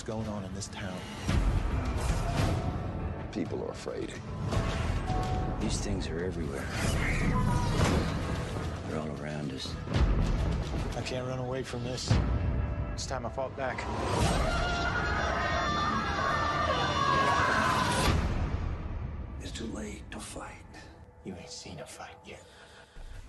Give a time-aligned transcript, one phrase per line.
[0.00, 0.96] things going on in this town.
[3.32, 4.12] People are afraid.
[5.60, 6.64] These things are everywhere.
[8.88, 9.74] They're all around us.
[10.96, 12.12] I can't run away from this.
[12.94, 13.84] It's time I fought back.
[19.42, 20.64] It's too late to fight.
[21.24, 22.42] You ain't seen a fight yet.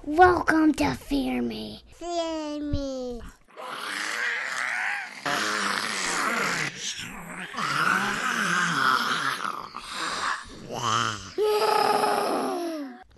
[0.03, 1.83] Welcome to Fear Me.
[1.93, 3.21] Fear Me.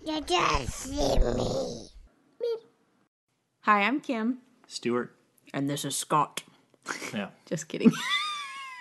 [0.06, 0.20] You
[0.96, 1.90] just see
[2.42, 2.56] me.
[3.62, 5.16] Hi, I'm Kim, Stewart.
[5.54, 6.44] and this is Scott.
[7.14, 7.30] Yeah.
[7.46, 7.92] Just kidding.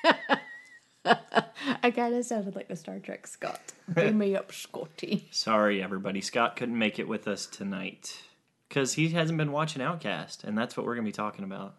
[1.84, 3.61] I kind of sounded like the Star Trek Scott.
[3.89, 5.29] Bring me up, Scotty.
[5.30, 6.20] Sorry, everybody.
[6.20, 8.20] Scott couldn't make it with us tonight
[8.69, 11.75] because he hasn't been watching Outcast, and that's what we're going to be talking about.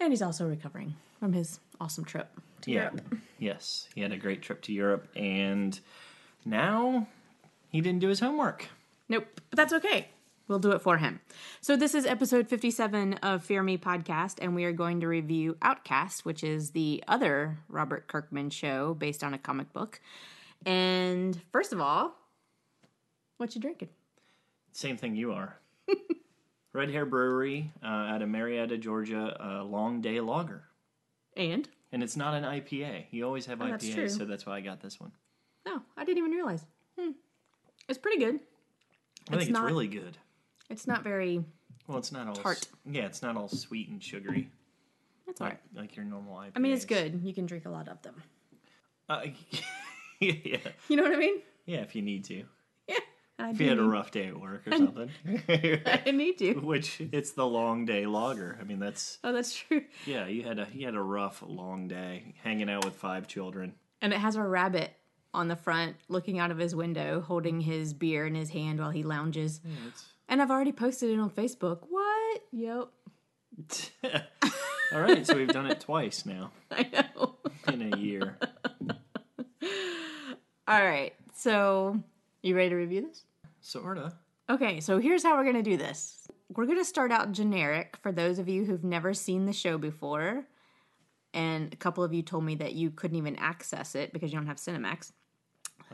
[0.00, 2.28] And he's also recovering from his awesome trip
[2.62, 2.82] to Yeah.
[2.90, 3.16] Europe.
[3.38, 3.88] Yes.
[3.94, 5.78] He had a great trip to Europe, and
[6.44, 7.06] now
[7.70, 8.68] he didn't do his homework.
[9.08, 10.08] Nope, but that's okay.
[10.48, 11.20] We'll do it for him.
[11.60, 15.56] So, this is episode 57 of Fear Me podcast, and we are going to review
[15.60, 20.00] Outcast, which is the other Robert Kirkman show based on a comic book.
[20.64, 22.14] And first of all,
[23.38, 23.88] what you drinking?
[24.72, 25.56] Same thing you are.
[26.72, 30.62] Red Hare Brewery uh, out of Marietta, Georgia, a long day lager.
[31.36, 31.68] And?
[31.92, 33.06] And it's not an IPA.
[33.10, 35.12] You always have Oh, IPAs, so that's why I got this one.
[35.66, 36.64] No, I didn't even realize.
[36.98, 37.12] Hmm.
[37.88, 38.40] It's pretty good.
[39.28, 40.16] I think It's it's not- really good.
[40.70, 41.44] It's not very.
[41.86, 42.66] Well, it's not all Tart.
[42.84, 44.50] Yeah, it's not all sweet and sugary
[45.28, 45.60] It's like alright.
[45.74, 46.52] like your normal IPAs.
[46.56, 47.20] I mean, it's good.
[47.22, 48.22] You can drink a lot of them.
[49.08, 49.26] Uh,
[50.20, 51.40] yeah, You know what I mean?
[51.66, 51.78] yeah.
[51.78, 52.44] If you need to,
[52.88, 52.96] Yeah.
[53.38, 55.10] I if you had a rough day at work or something,
[55.48, 56.54] I need to.
[56.54, 58.58] which it's the long day lager.
[58.60, 59.84] I mean, that's Oh, that's true.
[60.06, 60.26] yeah.
[60.26, 63.74] You had a you had a rough long day hanging out with five children.
[64.02, 64.90] And it has a rabbit
[65.34, 68.90] on the front looking out of his window holding his beer in his hand while
[68.90, 69.60] he lounges.
[70.28, 71.80] And I've already posted it on Facebook.
[71.88, 72.42] What?
[72.52, 72.88] Yep.
[74.92, 77.36] All right, so we've done it twice now I know.
[77.72, 78.38] in a year.
[80.68, 81.12] All right.
[81.34, 82.00] So,
[82.42, 83.24] you ready to review this?
[83.60, 84.12] Sorta.
[84.48, 86.28] Okay, so here's how we're to do this.
[86.54, 90.44] We're to start out generic for those of you who've never seen the show before.
[91.36, 94.38] And a couple of you told me that you couldn't even access it because you
[94.38, 95.12] don't have Cinemax.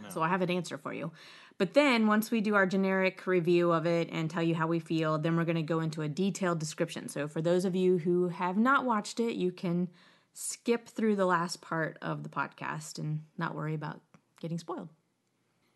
[0.09, 1.13] So I have an answer for you.
[1.59, 4.79] But then once we do our generic review of it and tell you how we
[4.79, 7.09] feel, then we're going to go into a detailed description.
[7.09, 9.89] So for those of you who have not watched it, you can
[10.33, 14.01] skip through the last part of the podcast and not worry about
[14.41, 14.89] getting spoiled.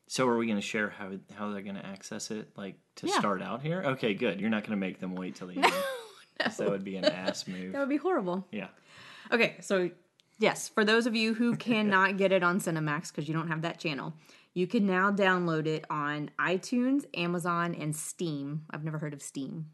[0.08, 3.06] So are we going to share how how they're going to access it, like to
[3.08, 3.18] Yeah.
[3.18, 3.82] start out here?
[3.82, 4.40] Okay, good.
[4.40, 5.72] You're not going to make them wait till the end.
[6.40, 7.72] 'cause That would be an ass move.
[7.72, 8.46] That would be horrible.
[8.50, 8.68] Yeah.
[9.32, 9.90] Okay, so
[10.38, 13.62] yes, for those of you who cannot get it on Cinemax because you don't have
[13.62, 14.14] that channel,
[14.54, 18.62] you can now download it on iTunes, Amazon, and Steam.
[18.70, 19.66] I've never heard of Steam.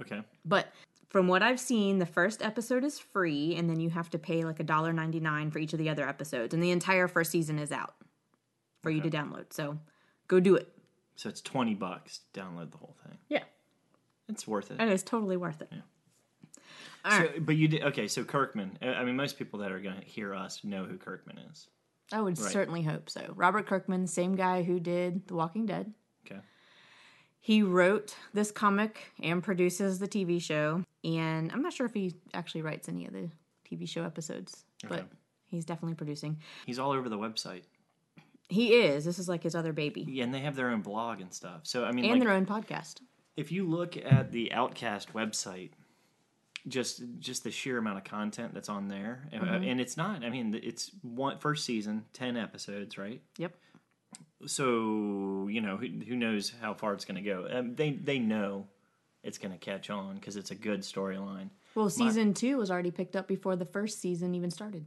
[0.00, 0.22] Okay.
[0.44, 0.72] But
[1.08, 4.44] from what I've seen, the first episode is free, and then you have to pay
[4.44, 7.30] like a dollar ninety nine for each of the other episodes, and the entire first
[7.32, 7.94] season is out
[8.82, 9.52] for you to download.
[9.52, 9.78] So
[10.28, 10.68] go do it.
[11.16, 13.18] So it's twenty bucks to download the whole thing.
[13.28, 13.42] Yeah,
[14.28, 14.76] It's worth it.
[14.78, 15.70] and it's totally worth it.
[17.08, 18.08] So, but you did okay.
[18.08, 18.78] So Kirkman.
[18.82, 21.68] uh, I mean, most people that are going to hear us know who Kirkman is.
[22.12, 22.50] I would Right.
[22.52, 23.32] certainly hope so.
[23.36, 25.94] Robert Kirkman, same guy who did The Walking Dead.
[26.26, 26.40] Okay.
[27.40, 30.84] He wrote this comic and produces the TV show.
[31.04, 33.30] And I'm not sure if he actually writes any of the
[33.64, 35.08] TV show episodes, but Okay.
[35.46, 36.38] he's definitely producing.
[36.66, 37.62] He's all over the website,
[38.48, 39.04] He is.
[39.04, 40.04] This is like his other baby.
[40.08, 41.60] yeah, and they have their own blog and stuff.
[41.62, 42.96] So I mean, And like, their own podcast.
[43.36, 45.70] if you look at the Outcast website,
[46.68, 49.64] just just the sheer amount of content that's on there, uh, Mm-hmm.
[49.64, 50.24] and it's not.
[50.24, 53.22] I mean, it's one first season, ten episodes, right?
[53.38, 53.54] Yep.
[54.46, 57.46] So you know, who, who knows how far it's going to go?
[57.50, 58.66] Um, they they know
[59.22, 61.50] it's going to catch on because it's a good storyline.
[61.74, 64.86] Well, season two was already picked up before the first season even started.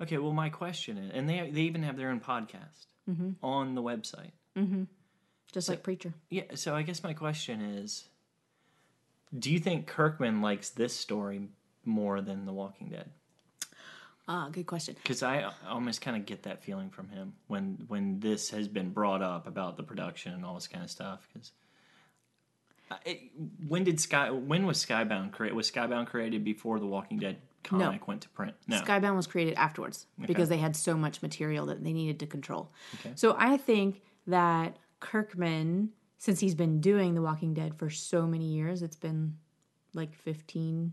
[0.00, 3.30] Okay, well, my question is, and they they even have their own podcast Mm-hmm.
[3.44, 4.30] on the website.
[5.52, 6.14] Just like Preacher.
[6.30, 8.04] Yeah, so I guess my question is,
[9.36, 11.48] do you think Kirkman likes this story
[11.84, 13.10] more than The Walking Dead?
[14.28, 14.94] Ah, good question.
[15.02, 18.90] Because I almost kind of get that feeling from him when when this has been
[18.90, 21.28] brought up about the production and all this kind of stuff.
[21.32, 21.52] Because
[23.66, 24.30] when did Sky?
[24.30, 25.56] When was Skybound created?
[25.56, 28.54] Was Skybound created before The Walking Dead comic went to print?
[28.68, 28.80] No.
[28.80, 32.70] Skybound was created afterwards because they had so much material that they needed to control.
[33.00, 33.12] Okay.
[33.16, 35.90] So I think that Kirkman,
[36.22, 39.38] since he's been doing The Walking Dead for so many years, it's been
[39.92, 40.92] like 15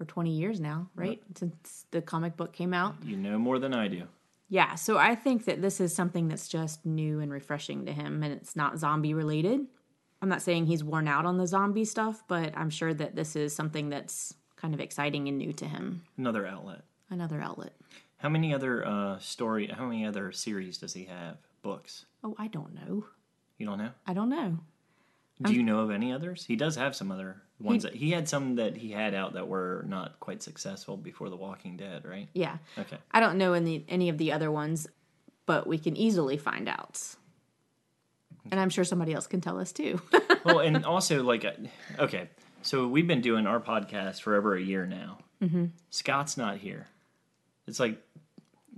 [0.00, 1.22] or 20 years now, right?
[1.36, 2.96] Since the comic book came out.
[3.04, 4.02] You know more than I do.
[4.48, 8.24] Yeah, so I think that this is something that's just new and refreshing to him
[8.24, 9.60] and it's not zombie related.
[10.20, 13.36] I'm not saying he's worn out on the zombie stuff, but I'm sure that this
[13.36, 16.02] is something that's kind of exciting and new to him.
[16.18, 16.82] Another outlet.
[17.08, 17.74] Another outlet.
[18.16, 19.68] How many other uh, story?
[19.68, 21.36] How many other series does he have?
[21.62, 22.06] Books?
[22.24, 23.04] Oh, I don't know.
[23.58, 23.90] You don't know?
[24.06, 24.58] I don't know.
[25.42, 26.44] Do you know of any others?
[26.46, 29.48] He does have some other ones that he had some that he had out that
[29.48, 32.28] were not quite successful before The Walking Dead, right?
[32.32, 32.56] Yeah.
[32.78, 32.96] Okay.
[33.10, 34.86] I don't know any any of the other ones,
[35.44, 37.02] but we can easily find out.
[38.50, 40.00] And I'm sure somebody else can tell us too.
[40.44, 41.52] well, and also like, uh,
[41.98, 42.28] okay,
[42.62, 45.18] so we've been doing our podcast for over a year now.
[45.42, 45.66] Mm-hmm.
[45.90, 46.86] Scott's not here.
[47.66, 48.00] It's like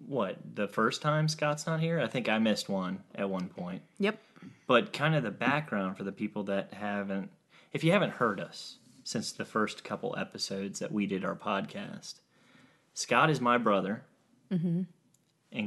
[0.07, 2.01] what the first time Scott's not here.
[2.01, 3.83] I think I missed one at one point.
[3.99, 4.19] yep.
[4.67, 7.31] But kind of the background for the people that haven't,
[7.73, 12.21] if you haven't heard us since the first couple episodes that we did our podcast,
[12.95, 14.03] Scott is my brother,
[14.51, 14.87] and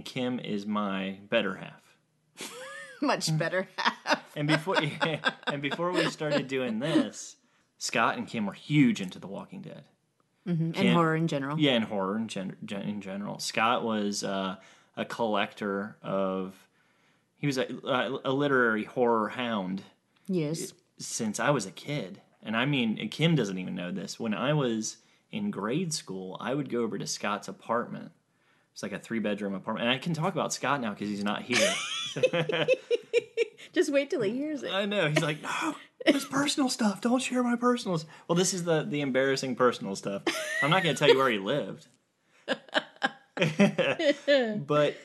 [0.05, 2.51] Kim is my better half.
[3.01, 3.67] Much better.
[3.77, 4.23] Half.
[4.35, 4.75] and before
[5.47, 7.37] and before we started doing this,
[7.79, 9.83] Scott and Kim were huge into The Walking Dead.
[10.45, 11.59] and Kim- horror in general.
[11.59, 13.39] Yeah, and horror in, gen- in general.
[13.39, 14.57] Scott was uh,
[14.95, 16.53] a collector of.
[17.41, 19.81] He was a, a, a literary horror hound
[20.27, 20.73] Yes.
[20.99, 22.21] since I was a kid.
[22.43, 24.19] And I mean, Kim doesn't even know this.
[24.19, 24.97] When I was
[25.31, 28.11] in grade school, I would go over to Scott's apartment.
[28.73, 29.87] It's like a three bedroom apartment.
[29.87, 31.73] And I can talk about Scott now because he's not here.
[33.73, 34.71] Just wait till he hears it.
[34.71, 35.09] I know.
[35.09, 37.01] He's like, no, it's personal stuff.
[37.01, 37.95] Don't share my personal.
[37.97, 40.23] s-" Well, this is the the embarrassing personal stuff.
[40.61, 41.87] I'm not going to tell you where he lived,
[44.67, 44.97] but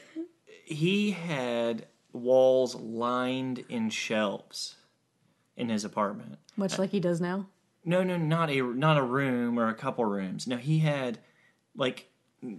[0.64, 1.86] he had
[2.16, 4.76] walls lined in shelves
[5.56, 6.38] in his apartment.
[6.56, 7.46] Much like he does now.
[7.84, 10.46] No, no, not a not a room or a couple rooms.
[10.46, 11.18] No, he had
[11.76, 12.10] like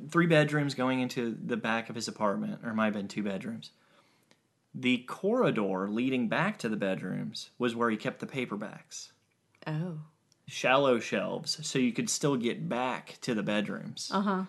[0.09, 3.23] three bedrooms going into the back of his apartment, or it might have been two
[3.23, 3.71] bedrooms.
[4.73, 9.11] The corridor leading back to the bedrooms was where he kept the paperbacks.
[9.65, 9.99] Oh.
[10.47, 14.09] Shallow shelves, so you could still get back to the bedrooms.
[14.13, 14.43] Uh huh.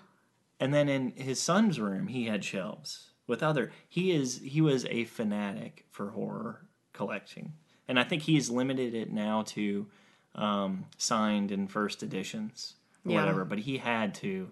[0.61, 3.71] And then in his son's room, he had shelves with other.
[3.89, 7.53] He is he was a fanatic for horror collecting,
[7.87, 9.87] and I think he's limited it now to
[10.35, 13.21] um, signed and first editions, or Yeah.
[13.21, 13.45] whatever.
[13.45, 14.51] But he had to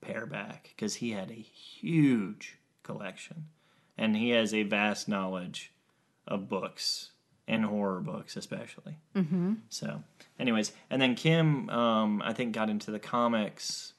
[0.00, 3.46] pare back because he had a huge collection,
[3.98, 5.72] and he has a vast knowledge
[6.26, 7.10] of books
[7.48, 8.96] and horror books, especially.
[9.16, 9.54] Mm-hmm.
[9.68, 10.04] So,
[10.38, 13.94] anyways, and then Kim, um, I think, got into the comics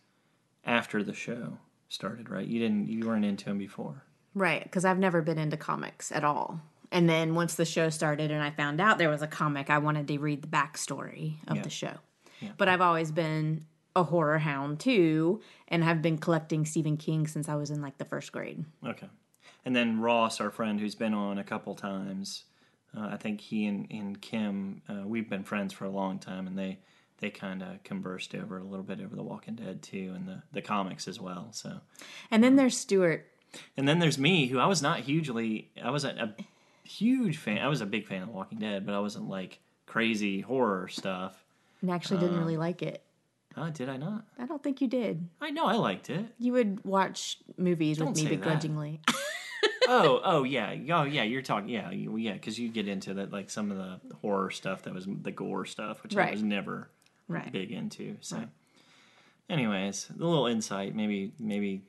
[0.64, 1.58] after the show
[1.90, 2.48] started, right?
[2.48, 4.04] You didn't, you weren't into him before.
[4.34, 6.62] Right, because I've never been into comics at all.
[6.92, 9.78] And then once the show started and I found out there was a comic, I
[9.78, 11.64] wanted to read the backstory of Yeah.
[11.64, 11.94] the show.
[12.58, 17.48] But I've always been a horror hound too, and have been collecting Stephen King since
[17.48, 18.66] I was in like the first grade.
[18.86, 19.08] Okay.
[19.64, 22.46] And then Ross, our friend who's been on a couple times,
[22.98, 26.48] uh, I think he and, and Kim, uh, we've been friends for a long time,
[26.48, 26.80] and they
[27.20, 30.42] they kind of conversed over a little bit over The Walking Dead too, and the
[30.52, 31.50] the comics as well.
[31.52, 31.82] So,
[32.32, 33.28] And then there's Stewart.
[33.78, 36.36] And then there's me, who I was not hugely, I wasn't a
[36.84, 37.60] huge fan.
[37.60, 41.44] I was a big fan of Walking Dead, but I wasn't like crazy horror stuff.
[41.82, 43.04] And actually didn't really like it.
[43.56, 44.24] Uh, did I not?
[44.40, 45.28] I don't think you did.
[45.42, 46.26] I know I liked it.
[46.40, 49.02] You would watch movies Don't with me begrudgingly.
[49.88, 51.24] oh, oh yeah, oh yeah.
[51.24, 54.50] You're talking, yeah, you, yeah, because you get into that like some of the horror
[54.52, 56.90] stuff that was the gore stuff, which I was never
[57.28, 57.52] right.
[57.52, 58.16] big into.
[58.22, 58.42] So,
[59.50, 61.82] anyways, a little insight, maybe, maybe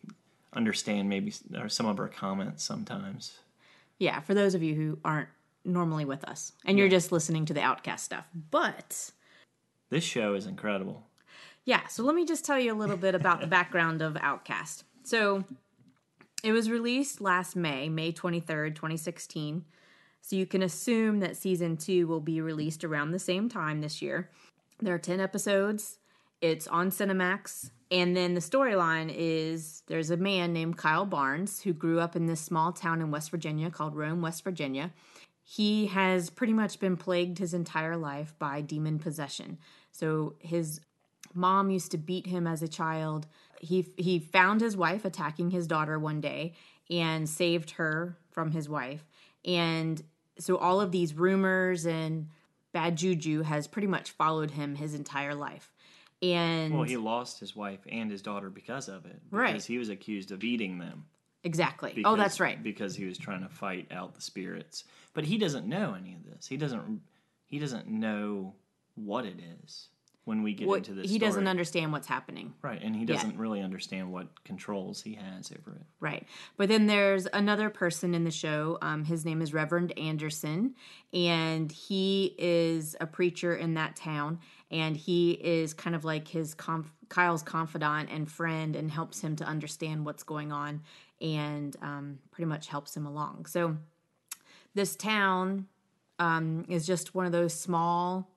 [0.53, 3.39] understand maybe or some of our comments sometimes.
[3.99, 5.29] Yeah, for those of you who aren't
[5.65, 8.27] normally with us and you're just listening to the Outcast stuff.
[8.51, 9.11] But
[9.91, 11.05] This show is incredible.
[11.65, 14.85] Yeah, so let me just tell you a little bit about the background of Outcast.
[15.05, 15.45] So
[16.43, 19.65] it was released last May, May 23rd, 2016.
[20.21, 24.03] So you can assume that season two will be released around the same time this
[24.03, 24.31] year.
[24.81, 25.99] There are 10 episodes,
[26.43, 27.71] it's on Cinemax.
[27.91, 32.27] And then the storyline is there's a man named Kyle Barnes who grew up in
[32.27, 34.93] this small town in West Virginia called Rome, West Virginia.
[35.45, 39.59] He has pretty much been plagued his entire life by demon possession.
[39.91, 40.81] So his
[41.35, 43.27] mom used to beat him as a child.
[43.61, 46.55] He he found his wife attacking his daughter one day
[46.91, 49.05] and saved her from his wife.
[49.45, 50.03] And
[50.39, 52.29] so all of these rumors and
[52.73, 55.73] bad juju has pretty much followed him his entire life.
[56.23, 59.21] And Well, he lost his wife and his daughter because of it.
[59.25, 59.63] Because Right.
[59.65, 61.07] he was accused of eating them.
[61.45, 62.01] exactly.
[62.05, 62.63] oh, that's right.
[62.63, 64.85] Because he was trying to fight out the spirits.
[65.15, 66.47] But he doesn't know any of this.
[66.47, 67.01] He doesn't.
[67.47, 68.55] He doesn't know
[68.95, 69.89] what it is.
[70.25, 71.11] When we get What, into this.
[71.11, 72.55] he doesn't understand what's happening.
[72.63, 75.83] Right, and he doesn't really understand what controls he has over it.
[75.99, 76.29] Right.
[76.57, 78.79] But then there's another person in the show.
[78.83, 80.75] Um, his name is Reverend Anderson,
[81.13, 84.39] and he is a preacher in that town.
[84.71, 89.37] And he is kind of like his conf- Kyle's confidant and friend, and helps him
[89.37, 90.83] to understand what's going on,
[91.21, 93.47] and um, pretty much helps him along.
[93.47, 93.77] So
[94.75, 95.67] this town
[96.19, 98.31] um, is just one of those small,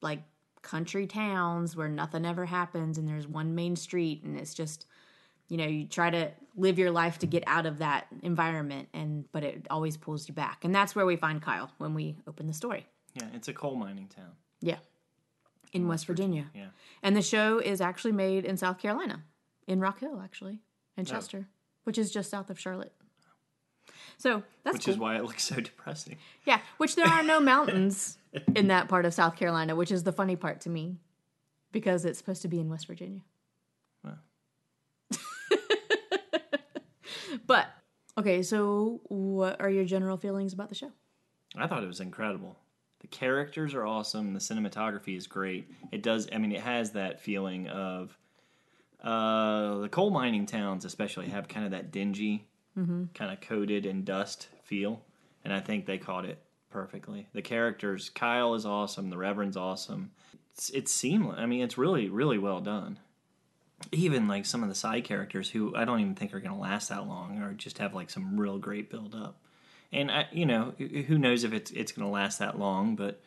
[0.00, 0.22] like
[0.64, 4.86] country towns where nothing ever happens, and there's one main street, and it's just
[5.48, 9.30] you know you try to live your life to get out of that environment and
[9.30, 12.46] but it always pulls you back and that's where we find kyle when we open
[12.46, 14.30] the story Yeah, it's a coal mining town.
[14.62, 14.78] yeah
[15.74, 16.68] in west virginia Yeah.
[17.02, 19.22] and the show is actually made in south carolina
[19.66, 21.00] in rock hill actually Oh.
[21.00, 21.46] in chester
[21.82, 22.94] which is just south of charlotte
[24.16, 24.94] so that's Which cool.
[24.94, 26.16] is why it looks so depressing.
[26.46, 28.16] yeah which there are no mountains
[28.54, 30.96] in that part of south carolina which is the funny part to me
[31.72, 33.20] because it's supposed to be in west virginia.
[37.46, 37.66] But
[38.18, 40.92] okay, so what are your general feelings about the show?
[41.56, 42.56] I thought it was incredible.
[43.00, 44.32] The characters are awesome.
[44.32, 45.70] The cinematography is great.
[45.92, 46.28] It does.
[46.32, 48.16] I mean, it has that feeling of
[49.02, 52.46] uh, the coal mining towns, especially, have kind of that dingy,
[53.14, 55.02] kind of coated in dust feel,
[55.44, 56.38] and I think they caught it
[56.74, 57.28] perfectly.
[57.32, 59.08] The characters, Kyle is awesome.
[59.08, 60.10] The Reverend's awesome.
[60.52, 61.38] It's, it's seamless.
[61.38, 62.98] I mean, it's really, really well done.
[63.92, 66.60] Even like some of the side characters, who I don't even think are going to
[66.60, 69.36] last that long, or just have like some real great build up
[69.94, 72.96] and I, you know, who knows if it's it's going to last that long?
[72.96, 73.20] But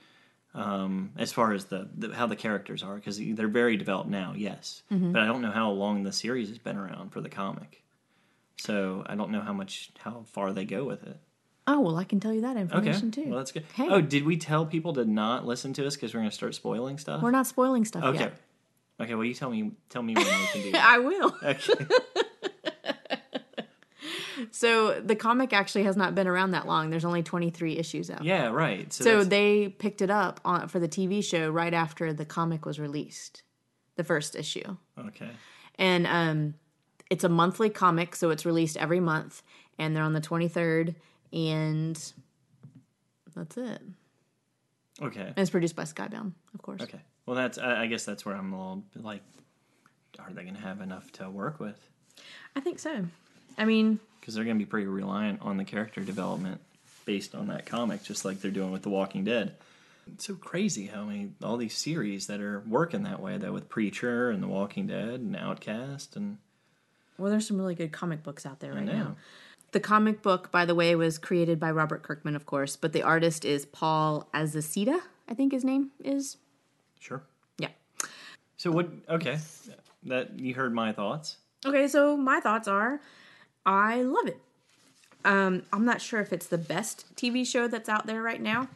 [0.53, 4.33] um, as far as the, the how the characters are, because they're very developed now,
[4.35, 4.83] yes.
[5.13, 7.83] But I don't know how long the series has been around for the comic,
[8.57, 11.17] so I don't know how much how far they go with it.
[11.69, 13.25] Oh well, I can tell you that Okay, information too.
[13.27, 13.65] well that's good.
[13.73, 13.87] Hey.
[13.89, 16.55] Oh, did we tell people to not listen to us because we're going to start
[16.55, 17.21] spoiling stuff?
[17.21, 18.19] We're not spoiling stuff okay.
[18.19, 18.33] yet.
[19.01, 20.85] Okay, well you tell me tell me when we can do that.
[20.85, 21.35] I will.
[21.43, 21.85] Okay.
[24.51, 26.89] So the comic actually has not been around that long.
[26.89, 28.23] There's only 23 issues out.
[28.23, 28.91] Yeah, right.
[28.93, 32.65] So, So they picked it up on, for the TV show right after the comic
[32.65, 33.43] was released,
[33.95, 34.77] the first issue.
[34.97, 35.29] okay.
[35.79, 36.53] And um,
[37.09, 39.41] it's a monthly comic, so it's released every month,
[39.77, 40.95] and they're on the 23rd,
[41.31, 42.13] and
[43.35, 43.81] that's it.
[45.01, 45.21] Okay.
[45.21, 46.81] And it's produced by Skybound, of course.
[46.81, 46.99] Okay.
[47.25, 49.21] Well, that's I, I guess that's where I'm a little bit like,
[50.19, 51.89] are they going to have enough to work with?
[52.55, 53.05] I think so.
[53.57, 56.61] I mean, because they're going to be pretty reliant on the character development
[57.05, 59.55] based on that comic, just like they're doing with The Walking Dead.
[60.13, 63.69] It's so crazy how many all these series that are working that way, though, with
[63.69, 66.37] Preacher and The Walking Dead and Outcast, and
[67.17, 69.15] well, there's some really good comic books out there right now.
[69.71, 73.03] The comic book, by the way, was created by Robert Kirkman, of course, but the
[73.03, 76.37] artist is Paul Azaceta, I think his name is.
[76.99, 77.23] sure.
[77.57, 77.69] Yeah.
[78.55, 78.89] So what?
[79.09, 79.37] Okay,
[80.03, 81.37] that you heard my thoughts.
[81.65, 83.01] Okay, so my thoughts are
[83.65, 84.39] I love it.
[85.25, 88.69] Um, I'm not sure if it's the best TV show that's out there right now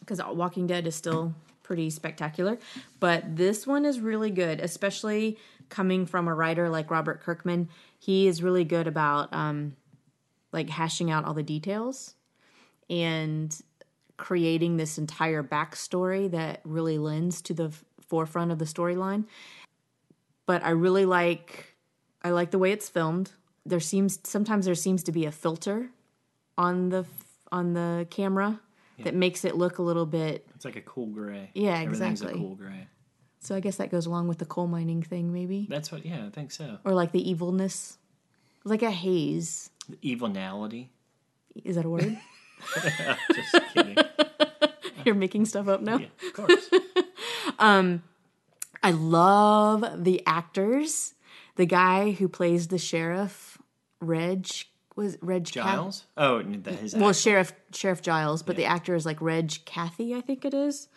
[0.00, 2.58] because Walking Dead is still pretty spectacular,
[2.98, 5.38] but this one is really good, especially
[5.70, 7.68] coming from a writer like Robert Kirkman.
[7.98, 9.76] He is really good about um,
[10.52, 12.14] like hashing out all the details
[12.88, 13.60] and
[14.16, 19.24] creating this entire backstory that really lends to the f- forefront of the storyline.
[20.46, 21.74] But I really like
[22.22, 23.32] I like the way it's filmed.
[23.64, 25.90] There seems sometimes there seems to be a filter
[26.58, 27.06] on the
[27.52, 28.60] on the camera
[29.04, 30.46] that makes it look a little bit.
[30.54, 31.50] It's like a cool gray.
[31.54, 32.32] Yeah, exactly.
[32.32, 32.86] a cool gray.
[33.40, 36.04] So I guess that goes along with the coal mining thing, maybe, That's what.
[36.04, 36.78] Yeah, I think so.
[36.84, 37.96] or like the evilness,
[38.64, 39.70] like a haze.
[40.02, 40.88] Evilnality.
[41.64, 42.18] Is that a word?
[43.34, 43.96] Just kidding.
[45.04, 45.98] You're making stuff up now.
[45.98, 46.70] Yeah, of course.
[47.58, 48.02] Um,
[48.82, 51.14] I love the actors.
[51.56, 53.58] The guy who plays the sheriff,
[54.00, 54.46] Reg,
[54.96, 56.04] was Reg Cath- Giles.
[56.16, 56.94] Oh, that his.
[56.94, 60.54] well, act- Sheriff Sheriff Giles, but the actor is like Reg Cathey, I think it
[60.54, 60.88] is.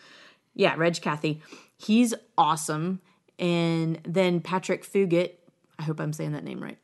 [0.54, 1.42] Yeah, Reg Cathey.
[1.76, 3.02] He's awesome.
[3.40, 5.32] And then Patrick Fugit,
[5.78, 6.78] I hope I'm saying that name right.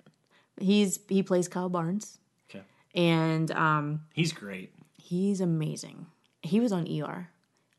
[0.60, 2.63] He's he plays Kyle Barnes, okay.
[2.96, 4.74] and um, He's great.
[4.98, 6.06] he's amazing.
[6.42, 7.30] He was on ER,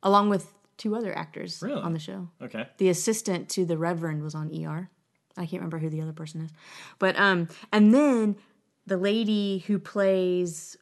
[0.02, 1.80] along with two other actors Really?
[1.80, 2.28] on the show.
[2.42, 2.66] Okay.
[2.78, 4.88] The assistant to the Reverend was on ER.
[5.36, 6.50] I can't remember who the other person is,
[6.98, 8.36] but um, and then
[8.86, 10.76] the lady who plays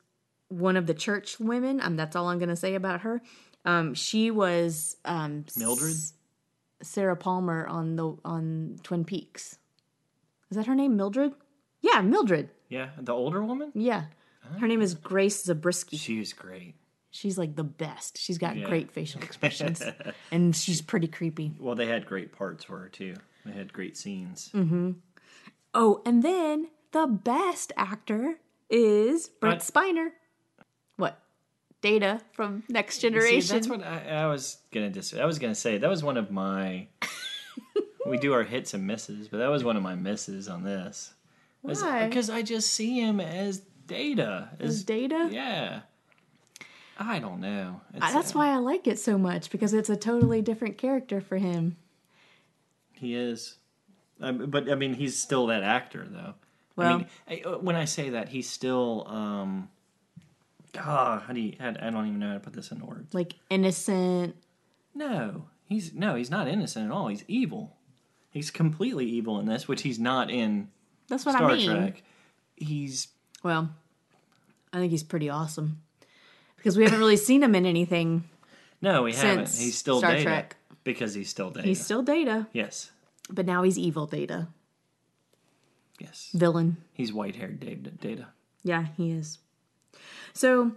[0.48, 1.80] one of the church women.
[1.80, 3.20] Um, that's all I'm gonna say about her.
[3.64, 5.90] Um, she was um Mildred?
[5.90, 6.14] S-
[6.80, 9.58] Sarah Palmer on the on Twin Peaks.
[10.50, 11.32] Is that her name, Mildred?
[11.80, 12.50] Yeah, Mildred.
[12.68, 13.72] Yeah, the older woman.
[13.74, 14.04] Yeah,
[14.58, 15.96] her name is Grace Zabriskie.
[15.96, 16.74] She was great.
[17.10, 18.18] She's like the best.
[18.18, 18.66] She's got Yeah.
[18.68, 19.82] great facial expressions,
[20.30, 21.52] and she's pretty creepy.
[21.58, 23.14] Well, they had great parts for her too.
[23.46, 24.50] They had great scenes.
[24.54, 24.92] Mm-hmm.
[25.74, 28.36] Oh, and then the best actor
[28.68, 29.60] is Brent?
[29.60, 30.10] Spiner.
[30.96, 31.18] What?
[31.80, 33.54] Data from Next See, Generation.
[33.56, 35.78] that's what I, I was gonna dis- I was gonna say.
[35.78, 36.88] That was one of my.
[38.06, 41.14] we do our hits and misses, but that was one of my misses on this.
[41.62, 42.06] Why?
[42.08, 44.50] Because I just see him as Data.
[44.60, 45.28] As Data?
[45.30, 45.80] Yeah.
[46.98, 47.80] I don't know.
[47.94, 51.36] It's, That's why I like it so much because it's a totally different character for
[51.36, 51.76] him.
[52.92, 53.56] He is.
[54.20, 56.34] Um, but I mean, he's still that actor, though.
[56.34, 56.34] I
[56.76, 59.06] Well- mean, I, uh, when I say that, he's still.
[59.08, 59.68] um
[60.76, 61.54] Ah, how do you?
[61.58, 63.12] How, I don't even know how to put this into words.
[63.14, 64.36] Like innocent.
[64.94, 67.08] No, he's no, he's not innocent at all.
[67.08, 67.76] He's evil.
[68.30, 70.68] He's completely evil in this, which he's not in
[71.08, 71.70] That's what Star I mean.
[71.70, 72.02] Trek.
[72.56, 73.08] He's
[73.42, 73.70] Well,
[74.72, 75.80] I think he's pretty awesome
[76.56, 78.24] because we haven't really seen him in anything.
[78.80, 79.48] no, we haven't.
[79.48, 80.56] He's still Star Data Trek.
[80.84, 81.66] because he's still Data.
[81.66, 82.90] He's still Data, yes,
[83.30, 84.48] but now he's evil Data,
[85.98, 86.30] yes.
[86.34, 86.78] villain.
[86.92, 87.90] He's white haired Data.
[87.90, 88.26] Data.
[88.62, 89.38] Yeah, he is.
[90.32, 90.72] So,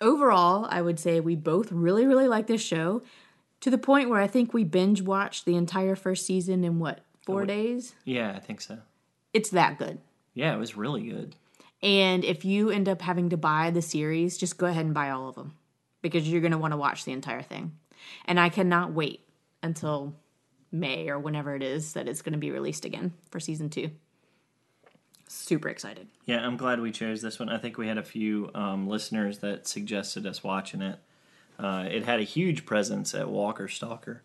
[0.00, 3.02] overall, I would say we both really, really like this show
[3.60, 7.00] to the point where I think we binge watched the entire first season in what,
[7.24, 7.94] four oh, days?
[8.04, 8.78] Yeah, I think so.
[9.32, 9.98] It's that good.
[10.34, 11.36] Yeah, it was really good.
[11.82, 15.10] And if you end up having to buy the series, just go ahead and buy
[15.10, 15.54] all of them
[16.00, 17.72] because you're going to want to watch the entire thing.
[18.24, 19.20] And I cannot wait
[19.62, 20.14] until
[20.70, 23.90] May or whenever it is that it's going to be released again for season two.
[25.28, 26.08] Super excited.
[26.26, 27.48] Yeah, I'm glad we chose this one.
[27.48, 30.98] I think we had a few um, listeners that suggested us watching it.
[31.58, 34.22] Uh, it had a huge presence at Walker Stalker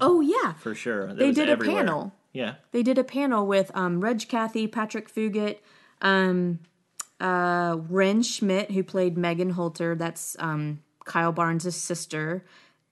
[0.00, 0.52] Oh, yeah.
[0.54, 1.08] for sure.
[1.08, 1.76] It They did a everywhere.
[1.84, 2.12] panel.
[2.32, 5.58] Yeah, They did a panel with um, Reg Cathey, Patrick Fugit,
[6.00, 6.60] um,
[7.20, 9.94] uh, Wrenn Schmidt, who played Megan Holter.
[9.94, 12.44] That's um, Kyle Barnes' sister.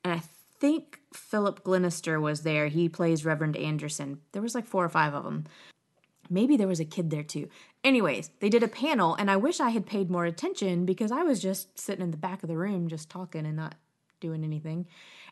[0.04, 0.22] And I
[0.58, 2.68] think Philip Glenister was there.
[2.68, 4.20] He plays Reverend Anderson.
[4.32, 5.46] There was like four or five of them.
[6.28, 7.48] Maybe there was a kid there too.
[7.82, 11.22] Anyways, they did a panel, and I wish I had paid more attention because I
[11.22, 13.74] was just sitting in the back of the room just talking and not
[14.20, 14.86] doing anything.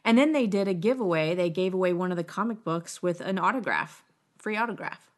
[0.04, 1.34] And then they did a giveaway.
[1.34, 4.04] They gave away one of the comic books with an autograph,
[4.38, 5.10] free autograph.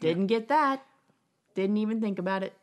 [0.00, 0.84] Didn't get that.
[1.54, 2.54] Didn't even think about it.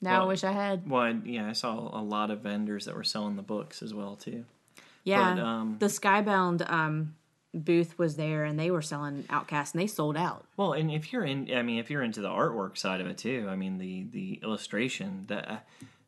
[0.00, 0.88] Now I wish I had.
[0.88, 3.94] well, I, yeah, I saw a lot of vendors that were selling the books as
[3.94, 4.44] well too.
[5.02, 7.14] Yeah, but, um, the Skybound um,
[7.54, 10.44] booth was there, and they were selling Outcast, and they sold out.
[10.56, 13.16] Well, and if you're in, I mean, if you're into the artwork side of it
[13.18, 15.50] too, I mean, the the illustration, that.
[15.50, 15.56] uh,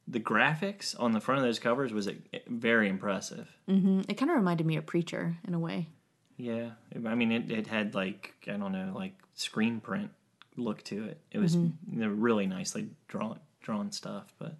[0.08, 2.08] the graphics on the front of those covers was
[2.46, 3.48] very impressive.
[3.68, 5.88] It kind of reminded me of Preacher in a way.
[6.36, 6.70] Yeah,
[7.06, 10.10] I mean, it, it had like I don't know, like screen print
[10.56, 11.20] look to it.
[11.30, 14.54] It was know, really nicely drawn drawn stuff, but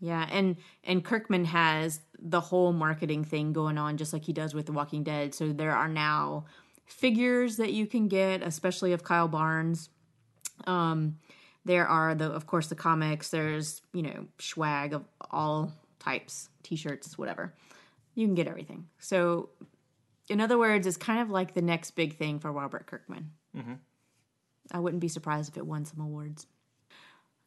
[0.00, 4.54] Yeah, and and Kirkman has the whole marketing thing going on just like he does
[4.54, 5.34] with The Walking Dead.
[5.34, 6.46] So there are now
[6.86, 9.90] figures that you can get, especially of Kyle Barnes.
[10.66, 11.18] Um,
[11.66, 13.30] there are the of course the comics.
[13.30, 17.54] There's you know swag of all types, t-shirts, whatever.
[18.14, 18.86] You can get everything.
[18.98, 19.50] So,
[20.28, 23.32] in other words, it's kind of like the next big thing for Robert Kirkman.
[23.54, 23.74] Mm-hmm.
[24.70, 26.46] I wouldn't be surprised if it won some awards.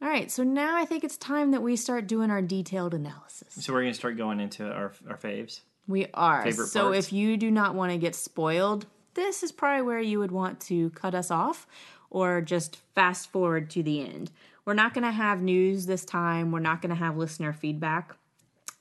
[0.02, 3.54] All right, so now I think it's time that we start doing our detailed analysis.
[3.54, 5.62] so we're gonna start going into our our faves.
[5.88, 6.44] We are.
[6.44, 7.08] Favorite so parts?
[7.08, 10.60] if you do not want to get spoiled, this is probably where you would want
[10.62, 11.66] to cut us off
[12.10, 14.32] or just fast forward to the end.
[14.66, 16.52] We're not going to have news this time.
[16.52, 18.16] We're not going to have listener feedback.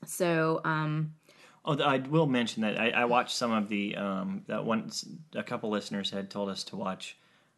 [0.06, 1.14] So, um,
[1.64, 5.42] Oh, I will mention that I, I watched some of the um, that once a
[5.42, 7.16] couple listeners had told us to watch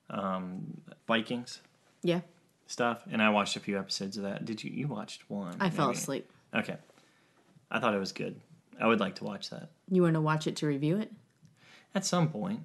[0.08, 1.60] um, Vikings
[2.02, 2.20] yeah,
[2.66, 4.44] stuff, and I watched a few episodes of that.
[4.44, 4.70] Did you?
[4.72, 5.54] You watched one?
[5.60, 6.28] I fell asleep.
[6.52, 6.76] Okay,
[7.70, 8.40] I thought it was good.
[8.80, 11.12] I would like to watch that You want to watch it to review it?
[11.94, 12.60] at some point.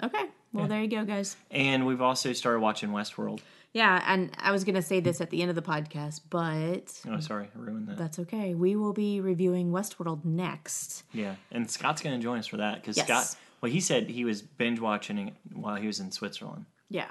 [0.00, 0.26] Okay.
[0.52, 1.36] Well, there you go, guys.
[1.50, 3.40] And we've also started watching Westworld.
[3.72, 6.92] Yeah, and I was going to say this at the end of the podcast, but
[7.08, 7.96] Oh, sorry, I ruined that.
[7.98, 8.52] that's okay.
[8.54, 11.04] We will be reviewing Westworld next.
[11.12, 13.06] Yeah, and Scott's going to join us for that because Yes.
[13.06, 13.40] Scott.
[13.60, 17.10] Well, he said he was binge watching while he was in Switzerland, Yeah.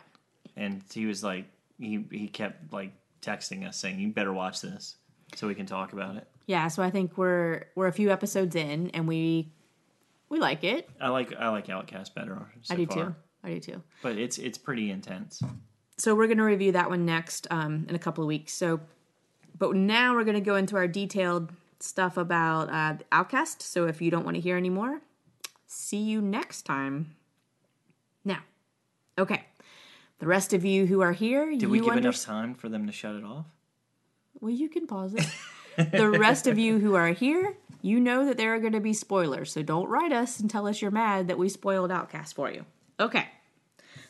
[0.58, 1.46] and he was like,
[1.78, 4.98] he he kept like texting us saying, "You better watch this."
[5.36, 6.28] So we can talk about it.
[6.48, 9.54] Yeah, so I think we're we're a few episodes in and we
[10.28, 10.90] we like it.
[11.00, 12.38] I like I like Outcast better.
[12.64, 13.16] So I do far, too.
[13.44, 13.84] I do too.
[14.02, 15.42] But it's it's pretty intense.
[15.98, 18.54] So we're going to review that one next um, in a couple of weeks.
[18.54, 18.80] So,
[19.58, 23.62] but now we're going to go into our detailed stuff about uh, Outcast.
[23.62, 25.02] So if you don't want to hear anymore,
[25.68, 27.16] see you next time.
[28.24, 28.40] Now,
[29.18, 29.44] okay,
[30.20, 32.70] the rest of you who are here, Did you we give under- enough time for
[32.70, 33.46] them to shut it off?
[34.40, 35.28] Well, you can pause it.
[35.94, 38.92] The rest of you who are here, you know that there are going to be
[38.92, 39.54] spoilers.
[39.54, 42.66] So don't write us and tell us you're mad that we spoiled Outcast for you.
[43.00, 43.28] Okay.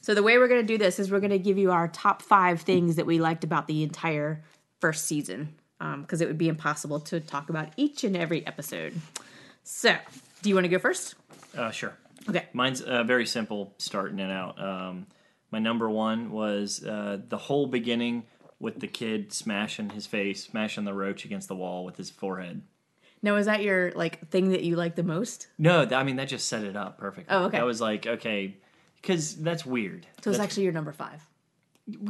[0.01, 1.87] So the way we're going to do this is we're going to give you our
[1.87, 4.43] top five things that we liked about the entire
[4.79, 5.55] first season,
[6.01, 8.93] because it would be impossible to talk about each and every episode.
[9.63, 9.95] So,
[10.41, 11.15] do you want to go first?
[11.55, 11.97] Uh, sure.
[12.29, 12.45] Okay.
[12.53, 14.61] Mine's uh, very simple, starting it out.
[14.61, 15.07] Um,
[15.51, 18.23] my number one was uh, the whole beginning
[18.59, 22.61] with the kid smashing his face, smashing the roach against the wall with his forehead.
[23.21, 25.47] Now, is that your like thing that you like the most?
[25.57, 27.33] No, th- I mean that just set it up perfectly.
[27.35, 27.57] Oh, okay.
[27.57, 28.57] That was like okay,
[29.01, 30.03] because that's weird.
[30.05, 31.25] So it's That's- actually your number five.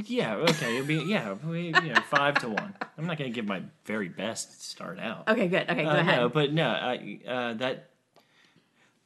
[0.05, 2.75] yeah, okay, it'd be yeah, we, you know, five to one.
[2.97, 5.27] I'm not gonna give my very best to start out.
[5.29, 5.69] Okay, good.
[5.69, 6.19] Okay, go Uh, ahead.
[6.19, 7.89] No, but no, I, uh, that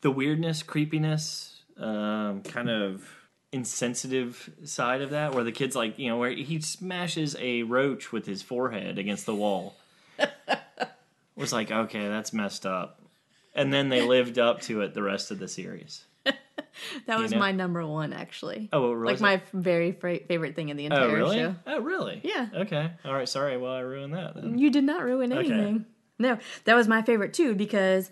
[0.02, 3.08] the weirdness, creepiness, um, kind of
[3.52, 8.12] insensitive side of that, where the kid's like, you know, where he smashes a roach
[8.12, 9.76] with his forehead against the wall,
[11.36, 13.00] was like, okay, that's messed up.
[13.56, 16.06] And then they lived up to it the rest of the series.
[17.08, 17.40] that was know?
[17.40, 18.70] my number one, actually.
[18.74, 21.38] Oh, what like my very fra- favorite thing in the oh, entire Oh, really?
[21.38, 21.56] show.
[21.68, 22.22] Oh, really?
[22.24, 22.48] Yeah.
[22.54, 22.92] Okay.
[23.06, 23.28] All right.
[23.28, 23.58] Sorry.
[23.58, 24.58] Well, I ruined that then.
[24.58, 25.52] You did not ruin Okay.
[25.52, 25.86] anything.
[26.20, 28.10] No, that was my favorite too because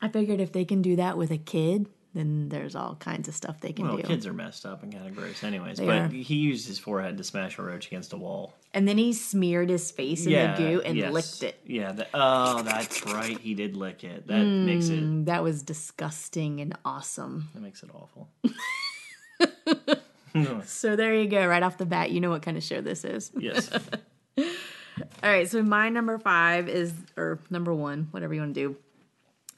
[0.00, 3.34] I figured if they can do that with a kid, then there's all kinds of
[3.34, 3.92] stuff they can do.
[3.92, 4.06] Well, do.
[4.08, 5.78] kids are messed up and kind of gross, anyways.
[5.78, 6.08] They but are.
[6.08, 8.54] he used his forehead to smash a roach against a wall.
[8.74, 11.12] And then he smeared his face in the goo and yes.
[11.12, 11.60] licked it.
[11.64, 11.92] Yeah.
[11.92, 13.38] The, oh, that's right.
[13.38, 14.26] He did lick it.
[14.26, 15.02] That makes it.
[15.02, 17.48] Mm, That was disgusting and awesome.
[17.54, 18.28] That makes it awful.
[20.64, 21.46] So there you go.
[21.46, 23.32] Right off the bat, you know what kind of show this is.
[23.36, 23.70] Yes.
[24.38, 28.76] All right, so my number five is, or number one, whatever you want to do,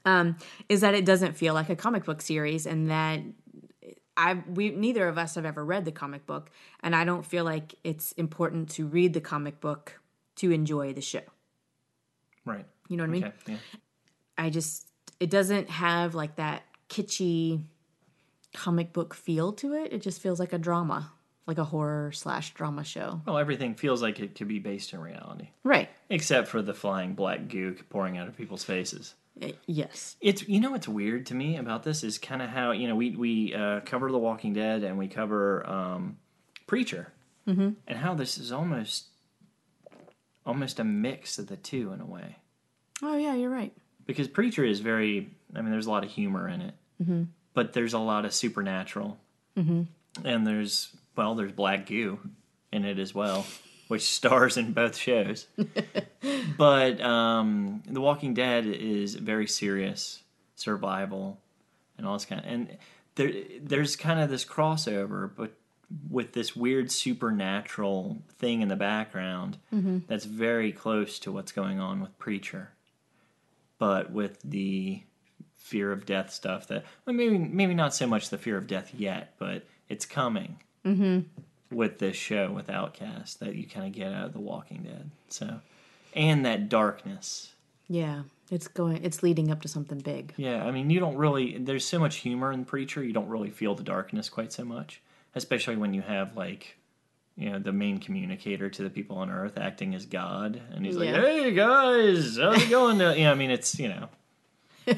[0.05, 0.37] um,
[0.69, 3.21] is that it doesn't feel like a comic book series, and that
[4.17, 7.45] I we neither of us have ever read the comic book, and I don't feel
[7.45, 10.01] like it's important to read the comic book
[10.37, 11.21] to enjoy the show.
[12.45, 12.67] right.
[12.88, 13.33] You know what I mean?
[13.47, 13.57] Yeah.
[14.37, 14.88] I just
[15.21, 17.62] it doesn't have like that kitschy
[18.55, 19.93] comic book feel to it.
[19.93, 21.11] It just feels like a drama,
[21.47, 23.23] like a horror slash drama show.
[23.27, 25.88] Well, everything feels like it could be based in reality, Right.
[26.11, 29.15] except for the flying black goo pouring out of people's faces.
[29.40, 30.16] Uh, Yes.
[30.21, 32.97] It's you know what's weird to me about this is kind of how you know
[32.97, 36.18] we we uh, cover The Walking Dead and we cover um,
[36.66, 37.12] Preacher,
[37.47, 37.71] mm-hmm.
[37.87, 39.07] and how this is almost
[40.45, 42.37] almost a mix of the two in a way
[43.03, 43.73] Oh yeah, you're right.
[44.07, 47.23] because Preacher is very I mean there's a lot of humor in it, mm-hmm.
[47.55, 49.18] but there's a lot of supernatural,
[49.57, 49.83] mm-hmm.
[50.27, 52.18] and there's well there's black goo
[52.73, 53.47] in it as well,
[53.92, 55.46] which stars in both shows.
[56.57, 60.22] but um, The Walking Dead is very serious
[60.55, 61.38] survival
[61.98, 62.78] and all this kind of, and
[63.16, 65.52] there there's kind of this crossover, but
[66.09, 69.59] with this weird supernatural thing in the background
[70.09, 72.70] that's very close to what's going on with Preacher,
[73.78, 75.02] but with the
[75.55, 78.94] fear of death stuff that well, maybe maybe not so much the fear of death
[78.96, 80.57] yet, but it's coming
[81.73, 85.11] with this show with Outcast that you kind of get out of The Walking Dead.
[85.29, 85.61] So,
[86.15, 87.53] and that darkness.
[87.89, 89.05] Yeah, it's going.
[89.05, 90.35] It's leading up to something big.
[90.37, 91.59] Yeah, I mean, you don't really.
[91.59, 95.03] There's so much humor in Preacher, you don't really feel the darkness quite so much,
[95.35, 96.77] especially when you have like.
[97.35, 100.99] You know, the main communicator to the people on Earth acting as God, and he's
[100.99, 104.11] like, "Hey guys, how's it going?" To, you know, I mean, it's you know,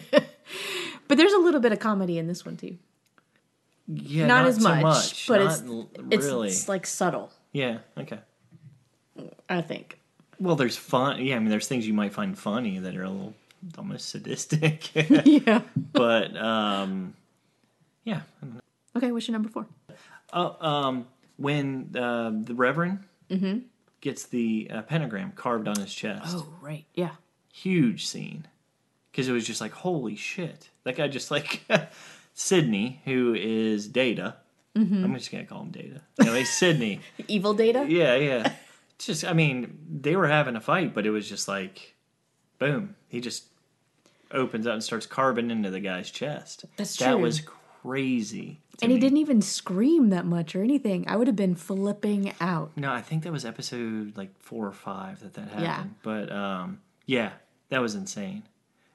[1.09, 2.79] But there's a little bit of comedy in this one too.
[3.88, 5.62] Yeah, not, not, as much, much, but not it's
[6.11, 7.31] it's, really, it's like subtle.
[7.53, 8.18] yeah, okay.
[9.49, 9.99] I think.
[10.40, 11.25] Well, there's fun.
[11.25, 13.35] Yeah, I mean, there's things you might find funny that are a little
[13.79, 14.90] almost sadistic,
[15.25, 15.62] yeah.
[15.92, 17.14] but um,
[18.05, 18.20] yeah.
[18.97, 19.66] Okay, what's your number four?
[20.33, 23.61] Oh, um, when uh, the Reverend Mm-hmm.
[24.03, 26.85] gets the uh, pentagram carved on his chest, Oh, right.
[26.94, 27.12] Yeah.
[27.53, 28.47] huge scene
[29.11, 30.68] because it was just like holy shit.
[30.85, 31.62] That guy just like
[32.35, 34.37] Sidney, who is Data.
[34.77, 35.05] Mm-hmm.
[35.05, 36.03] I'm just gonna call him Data.
[36.20, 37.01] Anyway, Sidney.
[37.29, 37.87] Evil data.
[37.88, 38.53] Yeah, yeah.
[38.99, 41.94] Just, I mean, they were having a fight, but it was just like,
[42.59, 42.97] boom.
[43.09, 43.44] He just
[44.31, 46.64] opens up and starts carving into the guy's chest.
[46.77, 47.07] That's true.
[47.07, 47.40] That was
[47.83, 48.61] crazy.
[48.83, 51.05] And he didn't even scream that much or anything.
[51.07, 52.73] I would have been flipping out.
[52.77, 55.64] No, I think that was episode like four or five that that happened.
[55.64, 55.85] Yeah.
[56.03, 57.33] But um, yeah,
[57.68, 58.42] that was insane.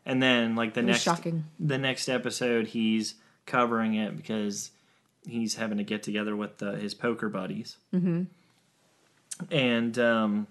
[0.06, 1.46] And then like the next shocking.
[1.60, 3.16] the next episode, he's
[3.50, 4.72] covering it because
[5.28, 7.78] he's having to get together with uh, his poker buddies.
[7.94, 8.24] Mm-hmm.
[9.52, 10.48] And um,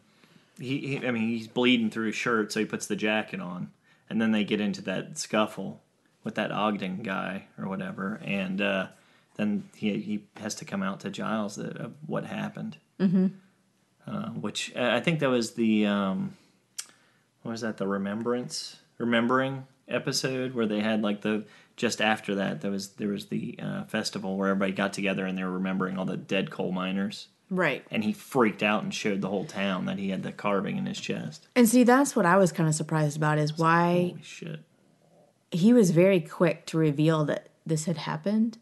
[0.58, 3.70] he, he, I mean, he's bleeding through his shirt, so he puts the jacket on,
[4.11, 5.80] and then they get into that scuffle
[6.24, 8.87] with that Ogden guy or whatever, and uh,
[9.37, 12.76] then he he has to come out to Giles that, of what happened.
[12.98, 13.26] Mm-hmm.
[14.06, 16.34] Uh, which uh, I think that was the um,
[17.42, 17.76] what was that?
[17.76, 21.44] The remembrance, remembering episode where they had like the
[21.79, 25.38] just after that there was there was the uh, festival where everybody got together and
[25.38, 27.29] they were remembering all the dead coal miners.
[27.51, 27.87] Right.
[27.91, 30.85] And he freaked out and showed the whole town that he had the carving in
[30.85, 31.49] his chest.
[31.57, 34.61] And see, that's what I was kind of surprised about is why Holy shit!
[35.51, 38.59] he was very quick to reveal that this had happened.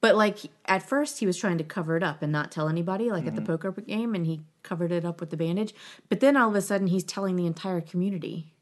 [0.00, 3.10] But like at first he was trying to cover it up and not tell anybody
[3.10, 5.74] like at the poker game and he covered it up with the bandage.
[6.08, 8.52] But then all of a sudden he's telling the entire community.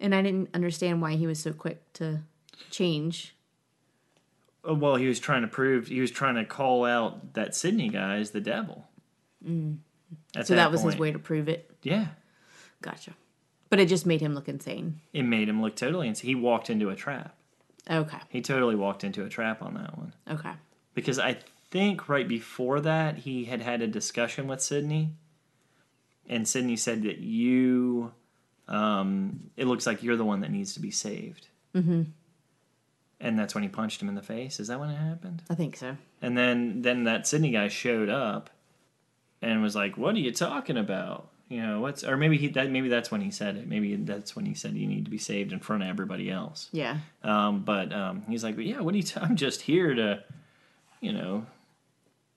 [0.00, 2.22] And I didn't understand why he was so quick to
[2.70, 3.34] change.
[4.64, 7.88] Oh, Well, he was trying to prove he was trying to call out that Sidney
[7.88, 8.86] guy is the devil.
[9.46, 9.78] Mm.
[10.44, 11.70] So that, was his way to prove it.
[11.82, 12.08] Yeah,
[12.82, 13.12] Gotcha.
[13.68, 15.00] But it just made him look insane.
[15.12, 16.06] it made him look totally.
[16.08, 16.28] insane.
[16.28, 17.34] he walked into a trap.
[17.90, 18.18] Okay.
[18.28, 20.12] He totally walked into a trap on that one.
[20.30, 20.52] Okay.
[20.94, 21.38] because I
[21.70, 25.14] think right before that he had had a discussion with Sidney,
[26.28, 28.12] and Sidney said that you,
[28.68, 31.48] um, it looks like you're the one that needs to be saved.
[31.74, 32.02] Mm-hmm.
[33.20, 34.60] And that's when he punched him in the face.
[34.60, 35.42] Is that when it happened?
[35.48, 35.96] I think so.
[36.20, 38.50] And then then that Sidney guy showed up,
[39.40, 42.70] and was like, "What are you talking about?" You know what's or maybe he that
[42.70, 43.68] maybe that's when he said it.
[43.68, 46.68] Maybe that's when he said you need to be saved in front of everybody else.
[46.72, 46.98] Yeah.
[47.22, 49.04] Um, but um, he's like, yeah, what are you?
[49.04, 50.24] T- I'm just here to,
[51.00, 51.46] you know,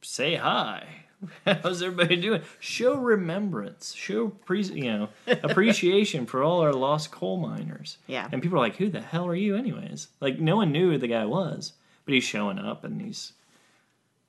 [0.02, 1.06] say hi.
[1.46, 2.42] How's everybody doing?
[2.60, 3.94] Show remembrance.
[3.94, 7.98] Show pre- you know appreciation for all our lost coal miners.
[8.08, 8.28] Yeah.
[8.32, 10.08] And people are like, who the hell are you, anyways?
[10.22, 11.74] Like no one knew who the guy was,
[12.06, 13.34] but he's showing up and he's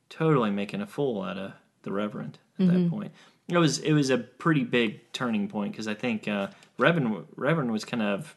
[0.09, 3.12] totally making a fool out of the Reverend at that point.
[3.48, 6.48] It was it was a pretty big turning point because I think uh,
[6.79, 8.37] Reverend Reverend was kind of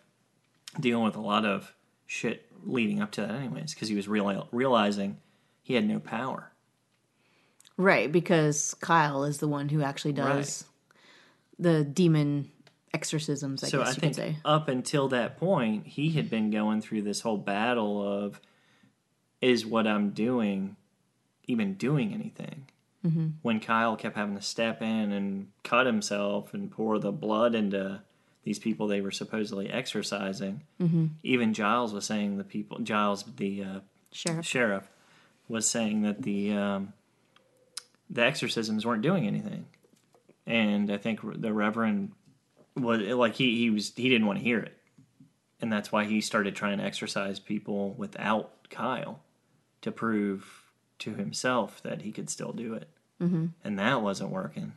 [0.79, 1.73] dealing with a lot of
[2.07, 5.17] shit leading up to that, anyways, because he was reali- realizing
[5.61, 6.51] he had no power.
[7.77, 10.65] Right, because Kyle is the one who actually does
[11.59, 12.51] the demon
[12.93, 14.37] exorcisms, I so guess I you think could say.
[14.45, 18.39] up until that point, he had been going through this whole battle of
[19.41, 20.75] is what I'm doing
[21.47, 22.67] even doing anything?
[23.05, 23.27] Mm-hmm.
[23.41, 28.01] When Kyle kept having to step in and cut himself and pour the blood into
[28.43, 31.07] these people they were supposedly exorcising, Mm-hmm.
[31.23, 33.79] even Giles was saying the people Giles the uh,
[34.11, 34.45] Sheriff.
[34.45, 34.89] sheriff
[35.49, 36.93] was saying that the um,
[38.13, 39.65] the exorcisms weren't doing anything,
[40.45, 42.11] and I think the Reverend
[42.75, 44.77] was like he he was he didn't want to hear it,
[45.59, 49.21] and that's why he started trying to exorcise people without Kyle
[49.81, 52.87] to prove to himself that he could still do it,
[53.21, 53.47] mm-hmm.
[53.63, 54.73] and that wasn't working.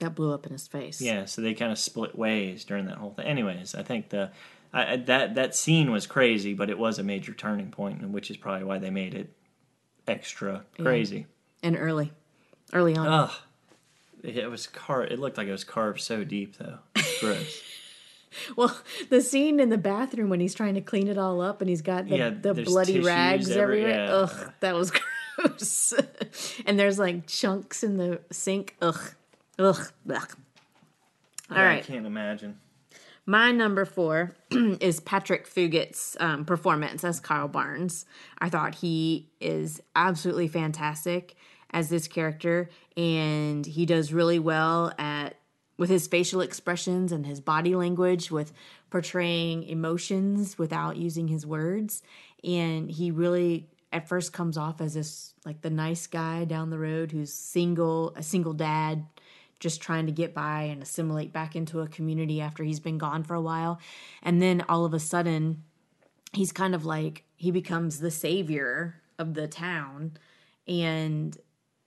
[0.00, 1.00] That blew up in his face.
[1.00, 3.26] Yeah, so they kind of split ways during that whole thing.
[3.26, 4.30] Anyways, I think the
[4.72, 8.30] I, that that scene was crazy, but it was a major turning point, and which
[8.30, 9.32] is probably why they made it
[10.06, 11.26] extra crazy.
[11.62, 12.12] And early.
[12.72, 13.06] Early on.
[13.06, 13.30] Ugh,
[14.22, 15.04] it, was car.
[15.04, 16.78] It looked like it was carved so deep, though.
[17.20, 17.62] Gross.
[18.56, 18.76] Well,
[19.10, 21.82] the scene in the bathroom when he's trying to clean it all up and he's
[21.82, 24.06] got the, Yeah, the bloody rags every- everywhere.
[24.06, 24.12] yeah.
[24.12, 24.90] Ugh, that was
[25.36, 25.94] gross.
[26.66, 28.74] and there's like chunks in the sink.
[28.82, 28.98] Ugh.
[29.60, 29.78] Ugh.
[30.12, 30.34] Ugh.
[31.48, 31.84] All I right.
[31.84, 32.58] can't imagine.
[33.24, 38.04] My number four is Patrick Fugit's um, performance as Carl Barnes.
[38.40, 41.36] I thought he is absolutely fantastic
[41.74, 45.34] as this character, and he does really well at
[45.76, 48.52] with his facial expressions and his body language, with
[48.90, 52.00] portraying emotions without using his words.
[52.44, 56.78] And he really, at first, comes off as this like the nice guy down the
[56.78, 59.04] road who's single, a single dad,
[59.58, 63.24] just trying to get by and assimilate back into a community after he's been gone
[63.24, 63.80] for a while.
[64.22, 65.64] And then all of a sudden,
[66.32, 70.12] he's kind of like he becomes the savior of the town.
[70.68, 71.36] And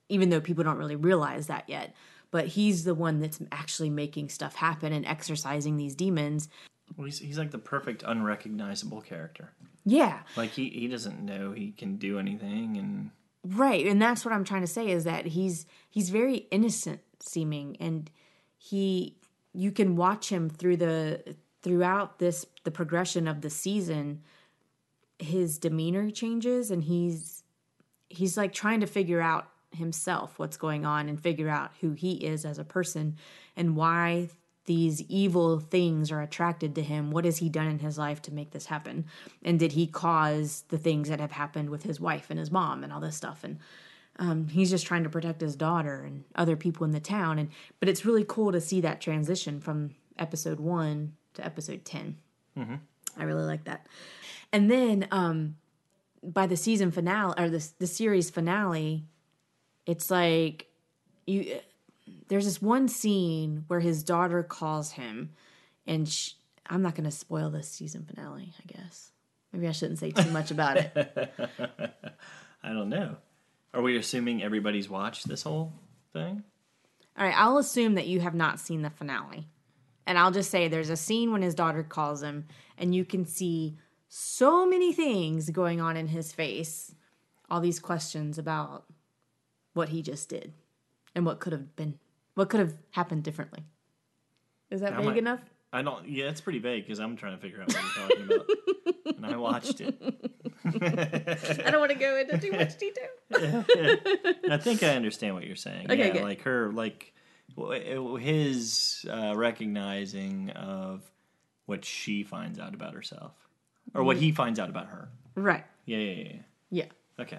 [0.08, 1.94] even though people don't really realize that yet,
[2.30, 6.48] but he's the one that's actually making stuff happen and exorcising these demons.
[6.96, 9.52] Well, he's, he's like the perfect unrecognizable character.
[9.84, 13.10] Yeah, Like he, he doesn't know he can do anything, and
[13.44, 17.76] Right, and that's what I'm trying to say is that he's he's very innocent seeming
[17.80, 18.10] and
[18.56, 19.16] he
[19.52, 24.22] you can watch him through the throughout this the progression of the season
[25.18, 27.42] his demeanor changes and he's
[28.08, 32.14] he's like trying to figure out himself what's going on and figure out who he
[32.14, 33.16] is as a person
[33.56, 34.28] and why
[34.64, 37.10] these evil things are attracted to him.
[37.10, 39.06] What has he done in his life to make this happen?
[39.42, 42.84] And did he cause the things that have happened with his wife and his mom
[42.84, 43.44] and all this stuff?
[43.44, 43.58] And
[44.18, 47.38] um, he's just trying to protect his daughter and other people in the town.
[47.38, 47.48] And
[47.80, 52.16] but it's really cool to see that transition from episode one to episode 10
[53.16, 53.86] I really like that.
[54.52, 55.56] And then um,
[56.22, 59.04] by the season finale or the the series finale,
[59.88, 60.68] it's like
[61.26, 61.58] you
[62.28, 65.30] there's this one scene where his daughter calls him
[65.86, 66.32] and sh-
[66.66, 68.52] I'm not going to spoil this season finale.
[68.58, 69.10] I guess
[69.52, 70.92] maybe I shouldn't say too much about it.
[72.62, 73.16] I don't know.
[73.74, 75.72] Are we assuming everybody's watched this whole
[76.12, 76.42] thing?
[77.16, 79.48] All right, I'll assume that you have not seen the finale.
[80.06, 82.46] And I'll just say there's a scene when his daughter calls him,
[82.78, 83.76] and you can see
[84.08, 86.94] so many things going on in his face.
[87.50, 88.84] All these questions about
[89.78, 90.52] what he just did
[91.14, 91.98] and what could have been,
[92.34, 93.62] what could have happened differently.
[94.70, 95.40] Is that I vague might- enough?
[95.72, 96.08] I don't.
[96.08, 99.26] Yeah, it's pretty vague because I'm trying to figure out what you're talking about, and
[99.26, 99.94] I watched it.
[100.64, 103.10] I don't want to go into too much detail.
[104.50, 105.90] I think I understand what you're saying.
[105.90, 106.22] Okay, yeah, good.
[106.22, 107.12] like her, like
[108.18, 111.02] his uh, recognizing of
[111.66, 113.32] what she finds out about herself,
[113.94, 115.10] or what he finds out about her.
[115.34, 115.64] Right.
[115.84, 116.32] Yeah, yeah, yeah.
[116.32, 116.40] yeah.
[116.70, 116.84] Yeah.
[117.24, 117.38] Okay,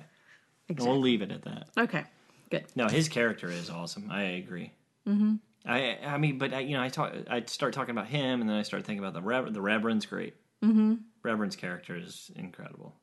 [0.69, 0.91] Exactly.
[0.91, 1.69] we'll leave it at that.
[1.77, 2.03] Okay.
[2.49, 2.65] Good.
[2.75, 4.09] No, his character is awesome.
[4.11, 4.71] I agree.
[5.07, 5.35] Mm-hmm.
[5.65, 7.13] I I mean, but I, you know, I talk.
[7.29, 10.05] I start talking about him, and then I start thinking about the Rev- the Reverend's
[10.05, 10.35] great.
[10.63, 10.95] Mm-hmm.
[11.23, 12.95] Reverend's character is incredible.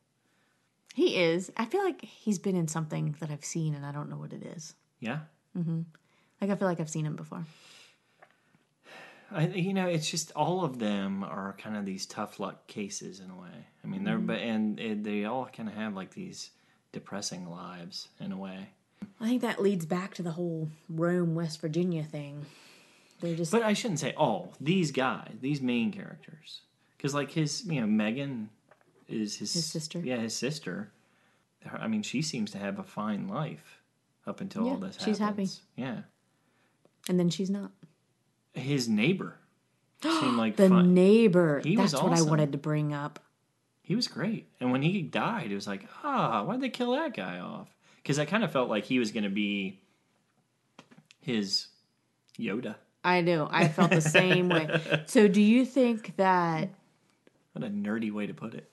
[0.93, 1.51] He is.
[1.55, 4.33] I feel like he's been in something that I've seen and I don't know what
[4.33, 4.73] it is.
[4.99, 5.19] Yeah,
[6.41, 7.45] Like I feel like I've seen him before.
[9.31, 13.19] I you know, it's just all of them are kind of these tough luck cases
[13.19, 13.67] in a way.
[13.83, 16.49] I mean, they're but and it, they all kind of have like these
[16.91, 18.69] depressing lives in a way.
[19.19, 22.45] I think that leads back to the whole Rome, West Virginia thing.
[23.19, 26.61] They just But I shouldn't say all these guys, these main characters,
[26.95, 28.49] because like his, you know, Megan
[29.07, 29.99] is his, His sister.
[29.99, 30.91] Yeah, his sister.
[31.71, 33.81] I mean, she seems to have a fine life
[34.27, 34.97] up until all Yeah, this.
[35.03, 35.23] she's happy.
[35.43, 35.61] happens.
[35.75, 36.01] Yeah,
[37.09, 37.71] and then she's not.
[38.53, 39.39] his neighbor
[40.03, 40.93] seemed like The fun.
[40.93, 41.61] neighbor.
[41.63, 43.19] He was That's what I wanted to bring up.
[43.81, 47.15] he was great, and when he died, it was like, ah, why'd they kill that
[47.15, 47.69] guy off?
[48.07, 49.81] Because I kind of felt like he was going to be
[51.19, 51.67] his
[52.39, 52.75] Yoda.
[53.03, 53.49] I know.
[53.51, 55.01] I felt the same way.
[55.07, 56.69] So do you think that
[57.51, 58.71] What a nerdy way to put it.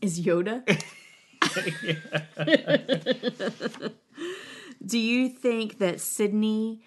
[0.00, 0.62] is Yoda?
[4.86, 6.82] do you think that Sidney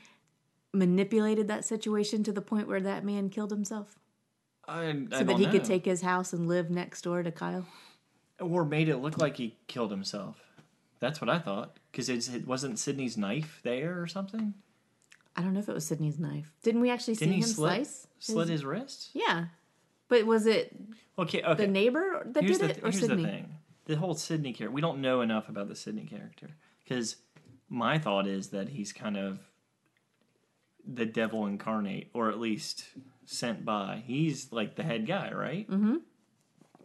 [0.73, 3.99] manipulated that situation to the point where that man killed himself?
[4.65, 5.51] I, I So that he know.
[5.51, 7.65] could take his house and live next door to Kyle?
[8.39, 10.37] or made it look like he killed himself.
[11.05, 11.77] That's what I thought.
[11.91, 14.55] Because it wasn't Sidney's knife there or something.
[15.35, 16.51] I don't know if it was Sidney's knife.
[16.63, 18.07] Didn't we actually Didn't see him slit slice?
[18.17, 19.11] slit his wrist?
[19.13, 19.45] Yeah.
[20.07, 20.75] But was it
[21.19, 21.65] Okay, okay.
[21.65, 23.21] the neighbor that here's did the, it or here's Sidney?
[23.23, 23.55] the thing.
[23.85, 24.73] The whole Sidney character.
[24.73, 26.49] We don't know enough about the Sidney character
[26.83, 27.17] because
[27.69, 29.37] my thought is that he's kind of
[30.87, 32.85] the devil incarnate, or at least
[33.25, 34.01] sent by.
[34.07, 35.69] He's like the head guy, right?
[35.69, 35.97] Mm-hmm.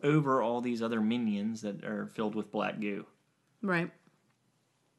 [0.02, 3.06] Over all these other minions that are filled with black goo.
[3.62, 3.90] Right.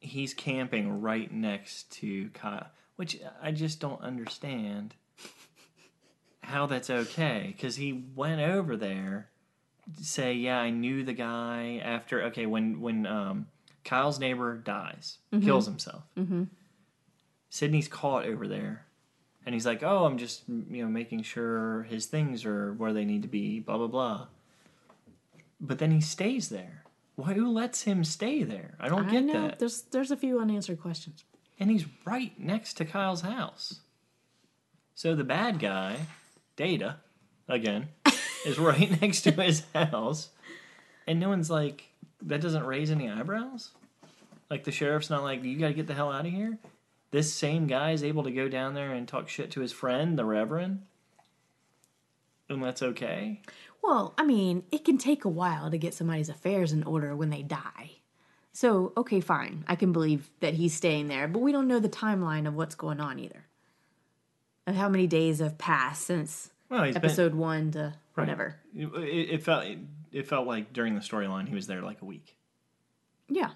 [0.02, 4.94] He's camping right next to Kyle, which I just don't understand
[6.42, 7.54] how that's okay.
[7.56, 9.28] Because he went over there
[9.96, 13.46] to say, "Yeah, I knew the guy." After okay, when when um,
[13.84, 16.48] Kyle's neighbor dies, kills himself, mhm
[17.48, 18.86] Sidney's caught over there,
[19.44, 23.04] and he's like, "Oh, I'm just you know making sure his things are where they
[23.04, 24.26] need to be." Blah blah blah.
[25.60, 26.82] But then he stays there.
[27.16, 27.34] Why?
[27.34, 28.74] Who lets him stay there?
[28.80, 29.48] I don't I get know.
[29.48, 29.58] that.
[29.58, 31.24] There's there's a few unanswered questions.
[31.60, 33.80] And he's right next to Kyle's house.
[34.94, 35.96] So the bad guy,
[36.56, 36.96] Data,
[37.48, 37.88] again,
[38.46, 40.30] is right next to his house.
[41.06, 41.88] And no one's like,
[42.22, 43.70] that doesn't raise any eyebrows?
[44.50, 46.58] Like the sheriff's not like, you gotta get the hell out of here?
[47.10, 50.18] This same guy is able to go down there and talk shit to his friend,
[50.18, 50.82] the Reverend?
[52.48, 53.40] And that's okay?
[53.82, 57.30] Well, I mean, it can take a while to get somebody's affairs in order when
[57.30, 57.92] they die.
[58.52, 59.64] So, okay, fine.
[59.66, 62.74] I can believe that he's staying there, but we don't know the timeline of what's
[62.74, 63.44] going on either.
[64.66, 68.56] Of how many days have passed since Well, he's been- episode one to whatever.
[68.76, 69.64] It, it felt
[70.12, 72.36] it felt like during the storyline he was there like a week.
[73.28, 73.50] Yeah.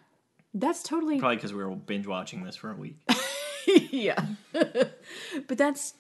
[0.55, 2.97] That's totally Probably because we were binge watching this for a week.
[3.91, 4.25] yeah.
[4.53, 5.93] but that's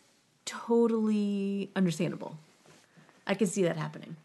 [0.47, 2.38] totally understandable.
[3.27, 4.17] I can see that happening.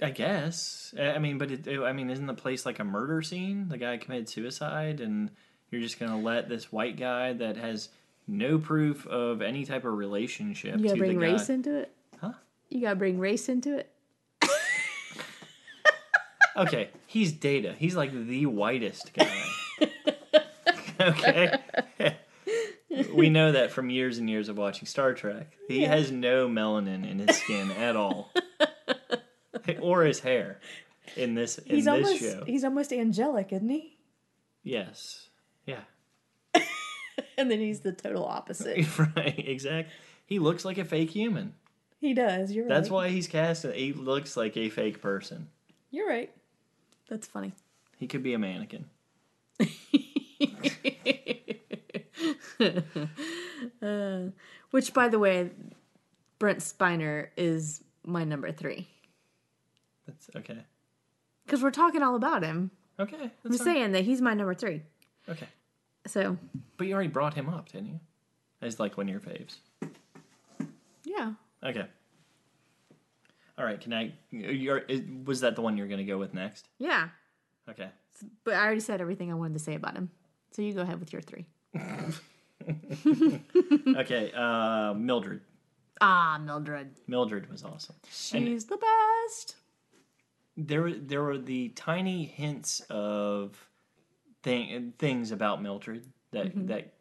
[0.00, 0.94] I guess.
[0.98, 3.68] I mean, but it, I mean, isn't the place like a murder scene?
[3.68, 5.30] The guy committed suicide, and
[5.70, 7.88] you're just gonna let this white guy that has
[8.26, 11.32] no proof of any type of relationship You gotta to bring the guy.
[11.32, 11.92] race into it?
[12.20, 12.32] Huh?
[12.68, 13.90] You gotta bring race into it?
[16.56, 17.72] Okay, he's Data.
[17.78, 19.44] He's like the whitest guy.
[21.00, 21.56] okay.
[23.14, 25.52] we know that from years and years of watching Star Trek.
[25.68, 28.32] He has no melanin in his skin at all,
[29.80, 30.60] or his hair.
[31.16, 33.96] In this in He's this almost show, he's almost angelic, isn't he?
[34.62, 35.28] yes,
[35.66, 35.80] yeah.
[37.36, 38.86] And then he's the total opposite.
[39.16, 39.90] right exact
[40.26, 41.54] He looks like a fake human.
[42.00, 42.52] He does.
[42.52, 42.68] You're right.
[42.74, 43.64] That's why he's cast.
[43.64, 45.48] He looks like a fake person.
[45.90, 46.30] You're right.
[47.08, 47.52] That's funny.
[47.96, 48.86] He could be a mannequin.
[53.80, 54.30] Uh,
[54.70, 55.50] which, by the way,
[56.38, 58.88] Brent Spiner is my number three
[60.08, 60.58] That's okay.
[61.46, 62.70] because we're talking all about him.
[62.98, 63.30] Okay.
[63.44, 63.74] I'm just fine.
[63.74, 64.82] saying that he's my number three.
[65.28, 65.46] Okay.
[66.06, 66.36] So
[66.76, 68.00] But you already brought him up, didn't you?
[68.62, 69.58] As like one of your faves.
[71.04, 71.32] yeah,
[71.64, 71.86] Okay.
[73.58, 73.80] All right.
[73.80, 74.12] Can I?
[74.30, 74.82] You're,
[75.24, 76.68] was that the one you're going to go with next?
[76.78, 77.08] yeah.
[77.68, 77.88] Okay.
[78.44, 80.10] But I already said everything I wanted to say about him.
[80.52, 81.46] So you go ahead with your three.
[83.96, 84.32] Okay.
[84.34, 85.40] Uh, Mildred.
[86.00, 86.90] Ah, Mildred.
[87.06, 87.96] Mildred was awesome.
[88.10, 89.56] She's the best.
[90.58, 93.68] There were there were the tiny hints of
[94.42, 96.94] thing, things about Mildred that that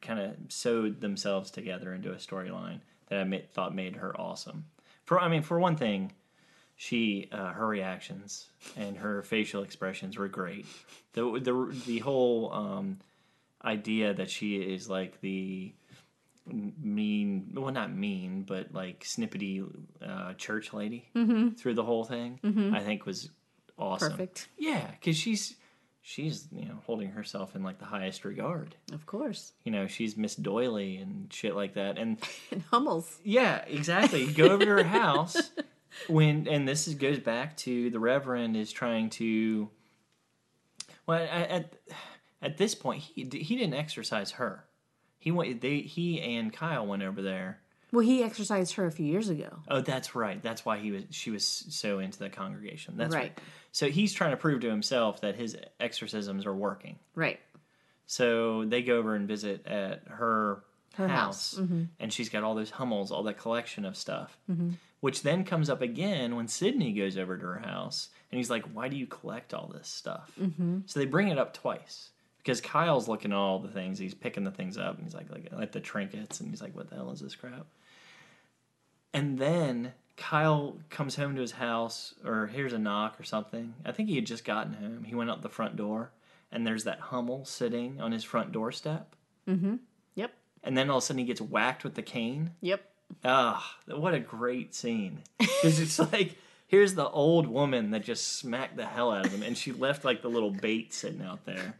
[0.00, 4.64] kind of sewed themselves together into a storyline that I thought made her awesome.
[5.04, 6.12] For I mean, for one thing,
[6.76, 8.46] she uh, her reactions
[8.76, 10.64] and her facial expressions were great.
[11.12, 12.98] The the the whole um,
[13.62, 15.74] idea that she is like the
[16.46, 19.64] mean well not mean but like snippety
[20.04, 21.08] uh, church lady
[21.56, 22.38] through the whole thing
[22.74, 23.30] i think was
[23.78, 24.48] awesome Perfect.
[24.58, 25.54] yeah because she's
[26.00, 29.52] she's you know holding herself in like the highest regard Of course.
[29.64, 32.18] you know she's miss doily and shit like that and
[32.50, 33.20] And Hummels.
[33.22, 35.52] yeah exactly go over to her house
[36.08, 39.70] when and this is, goes back to the reverend is trying to
[41.06, 41.72] well at at,
[42.42, 44.64] at this point he he didn't exorcise her
[45.22, 47.58] he went they he and kyle went over there
[47.92, 49.50] Well, he exorcised her a few years ago.
[49.68, 50.42] Oh, that's right.
[50.42, 51.02] That's why he was.
[51.10, 52.96] She was so into the congregation.
[52.96, 53.32] That's right.
[53.36, 53.38] Right.
[53.70, 56.96] So he's trying to prove to himself that his exorcisms are working.
[57.14, 57.38] Right.
[58.06, 60.62] So they go over and visit at her,
[60.94, 61.60] Her house, house.
[61.60, 61.82] Mm-hmm.
[62.00, 64.38] and she's got all those Hummels, all that collection of stuff.
[65.00, 68.64] Which then comes up again when Sidney goes over to her house, and he's like,
[68.72, 70.78] "Why do you collect all this stuff?" Mm-hmm.
[70.86, 72.10] So they bring it up twice
[72.42, 73.98] because Kyle's looking at all the things.
[73.98, 76.74] He's picking the things up, and he's like, like, like the trinkets, and he's like,
[76.74, 77.66] "What the hell is this crap?"
[79.14, 83.74] And then Kyle comes home to his house, or hears a knock or something.
[83.84, 85.04] I think he had just gotten home.
[85.04, 86.10] He went out the front door,
[86.50, 89.14] and there's that Hummel sitting on his front doorstep.
[90.14, 90.32] Yep.
[90.64, 92.52] And then all of a sudden he gets whacked with the cane.
[92.60, 92.82] Yep.
[93.24, 95.20] Ah, what a great scene.
[95.38, 96.36] Because it's like,
[96.66, 100.04] here's the old woman that just smacked the hell out of him, and she left
[100.04, 101.74] like the little bait sitting out there,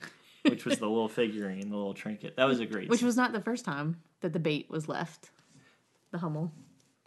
[0.48, 2.36] which was the little figurine, the little trinket.
[2.36, 3.06] That was a great Which scene.
[3.06, 5.30] was not the first time that the bait was left.
[6.10, 6.52] The Hummel.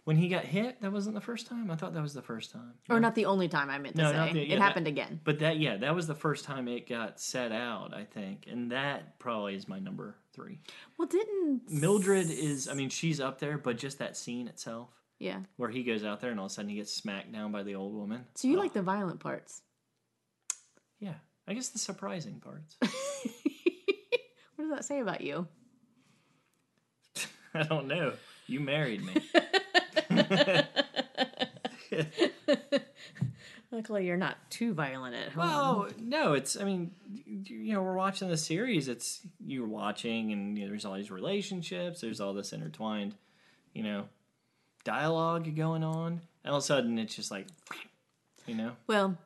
[0.04, 1.68] When he got hit, that wasn't the first time?
[1.68, 2.74] I thought that was the first time.
[2.88, 4.32] Or not the only time I meant to No, say.
[4.32, 5.20] the- yeah, it that- happened again.
[5.24, 8.46] But that, yeah, that was the first time it got set out, I think.
[8.48, 10.60] And that probably is my number three.
[10.96, 11.68] Well, didn't.
[11.70, 15.40] Mildred is, I mean, she's up there, but just that scene itself, Yeah.
[15.56, 17.64] where he goes out there and all of a sudden he gets smacked down by
[17.64, 18.26] the old woman.
[18.36, 19.62] So you Oh, like the violent parts.
[21.48, 22.76] I guess the surprising parts.
[24.56, 25.46] What does that say about you?
[27.54, 28.14] I don't know.
[28.46, 29.14] You married me.
[33.70, 35.44] Luckily, you're not too violent at home.
[35.46, 36.58] well, no, it's.
[36.58, 38.88] I mean, you you know, we're watching the series.
[38.88, 42.00] It's you're watching, and you know, there's all these relationships.
[42.00, 43.14] There's all this intertwined,
[43.74, 44.04] you know,
[44.84, 47.46] dialogue going on, and all of a sudden it's just like,
[48.46, 49.18] you know, Well,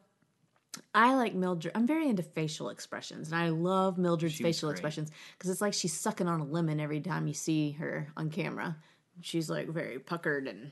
[0.94, 1.72] I like Mildred.
[1.74, 4.74] I'm very into facial expressions, and I love Mildred's facial great.
[4.74, 8.30] expressions because it's like she's sucking on a lemon every time you see her on
[8.30, 8.76] camera.
[9.20, 10.70] She's like very puckered and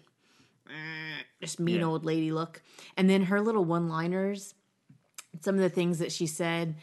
[0.69, 1.87] eh, just mean Yeah.
[1.87, 2.63] old lady look.
[2.97, 4.55] And then her little one-liners,
[5.41, 6.77] some of the things that she said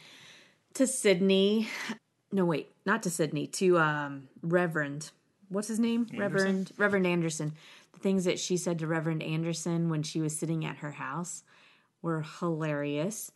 [0.74, 1.68] to Sidney.
[2.32, 3.46] No, wait, not to Sidney.
[3.48, 5.10] To um, Reverend.
[5.48, 6.06] What's his name?
[6.16, 7.52] Reverend Reverend Anderson.
[7.92, 11.44] The things that she said to Reverend Anderson when she was sitting at her house
[12.02, 13.30] were hilarious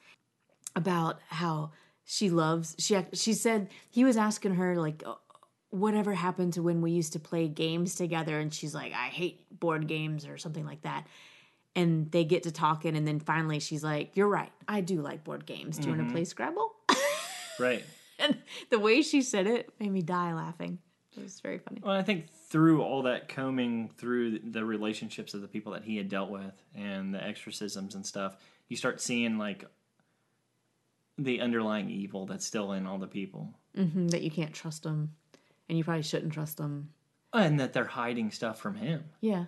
[0.77, 1.71] about how
[2.05, 5.15] she loves she she said he was asking her like "Uh,
[5.71, 8.39] whatever happened to when we used to play games together?
[8.39, 11.07] And she's like I hate board games or something like that.
[11.77, 15.25] And they get to talking and then finally she's like you're right I do like
[15.25, 15.79] board games.
[15.79, 16.75] Do you want to play Scrabble?
[17.59, 17.85] Right.
[18.19, 18.37] and
[18.71, 20.79] the way she said it made me die laughing.
[21.17, 21.81] It was very funny.
[21.83, 25.97] Well, I think through all that combing through the relationships of the people that he
[25.97, 28.37] had dealt with and the exorcisms and stuff,
[28.69, 29.65] you start seeing like
[31.17, 35.15] the underlying evil that's still in all the people, hmm that you can't trust them
[35.69, 36.91] and you probably shouldn't trust them
[37.33, 39.05] and that they're hiding stuff from him.
[39.21, 39.45] yeah.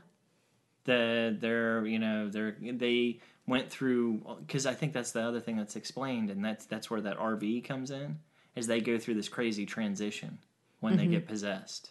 [0.84, 5.57] That they're, you know, they're they went through because I think that's the other thing
[5.57, 8.18] that's explained, and that's that's where that RV comes in,
[8.57, 10.38] is they go through this crazy transition
[10.80, 11.90] when they get possessed,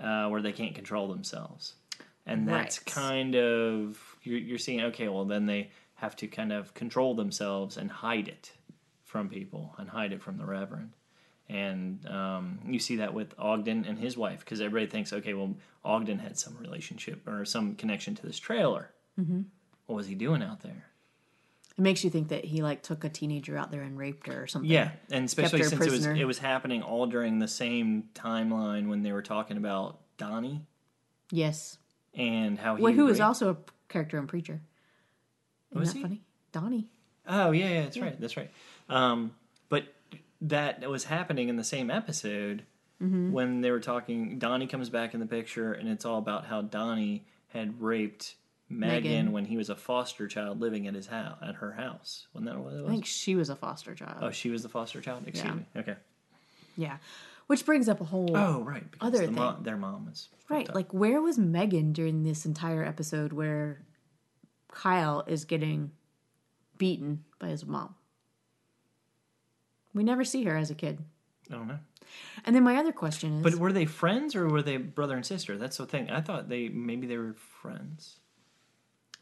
[0.00, 1.74] uh, where they can't control themselves,
[2.26, 2.86] and that's Right.
[2.86, 4.80] kind of you're, you're seeing.
[4.82, 8.52] Okay, well then they have to kind of control themselves and hide it
[9.04, 10.92] from people and hide it from the Reverend.
[11.48, 15.54] And um, you see that with Ogden and his wife because everybody thinks, okay, well,
[15.84, 18.90] Ogden had some relationship or some connection to this trailer.
[19.18, 19.42] Mm-hmm.
[19.86, 20.86] What was he doing out there?
[21.78, 24.42] It makes you think that he like took a teenager out there and raped her
[24.42, 24.70] or something.
[24.70, 29.02] Yeah, and especially since it was it was happening all during the same timeline when
[29.02, 30.62] they were talking about Donnie
[31.30, 31.76] Yes.
[32.14, 32.82] and how he.
[32.82, 33.56] Well, who was also a
[33.88, 34.62] character in Preacher.
[35.70, 36.02] Isn't Was that he?
[36.02, 36.22] funny?
[36.52, 36.88] Donnie.
[37.28, 38.50] Oh yeah, yeah, that's right, that's right.
[38.88, 39.32] Um,
[39.68, 39.84] but
[40.42, 42.64] that was happening in the same episode
[43.02, 43.30] Mm-hmm.
[43.32, 44.38] when they were talking.
[44.38, 48.36] Donnie comes back in the picture, and it's all about how Donnie had raped
[48.68, 52.26] Megan, when he was a foster child living at his house at her house.
[52.34, 52.86] Wasn't that what it was?
[52.86, 54.18] I think she was a foster child.
[54.22, 55.22] oh, she was the foster child.
[55.26, 55.54] Excuse Yeah.
[55.54, 55.66] me.
[55.76, 55.94] Okay.
[56.76, 56.96] Yeah.
[57.46, 59.62] Which brings up a whole Oh right, because Other the thing.
[59.62, 60.68] their mom was right.
[60.68, 60.74] up.
[60.74, 63.82] Like where was Megan during this entire episode where
[64.72, 65.92] Kyle is getting
[66.76, 67.94] beaten by his mom?
[69.94, 70.98] We never see her as a kid.
[71.50, 71.78] I don't know.
[72.44, 75.24] And then my other question is But were they friends or were they brother and
[75.24, 75.56] sister?
[75.56, 76.10] That's the thing.
[76.10, 78.16] I thought they maybe they were friends.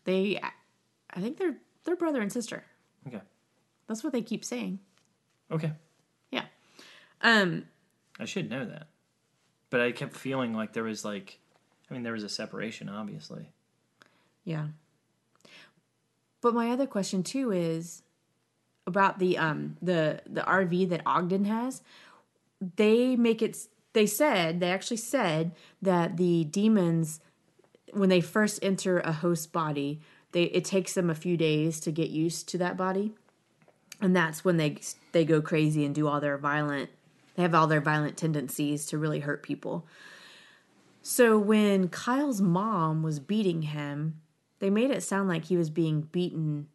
[0.05, 0.41] They
[1.11, 2.65] I think they're they're brother and sister.
[3.07, 3.21] Okay.
[3.87, 4.79] That's what they keep saying.
[5.51, 5.73] Okay.
[6.31, 6.45] Yeah.
[7.23, 7.65] Um
[8.19, 8.89] I should know that.
[9.71, 11.39] But I kept feeling like there was like
[11.91, 13.49] I mean there was a separation obviously.
[14.45, 14.69] Yeah.
[16.41, 18.03] But my other question too is
[18.87, 21.83] about the um the the RV that Ogden has.
[22.77, 23.57] They make it
[23.93, 27.21] they said they actually said that the demons
[27.95, 30.01] when they first enter a host body,
[30.33, 33.13] they it takes them a few days to get used to that body.
[34.01, 34.79] And that's when they
[35.13, 36.91] they go crazy and do all their violent
[37.35, 39.87] they have all their violent tendencies to really hurt people.
[41.03, 44.21] So when Kyle's mom was beating him,
[44.61, 46.69] they made it sound like he was being beaten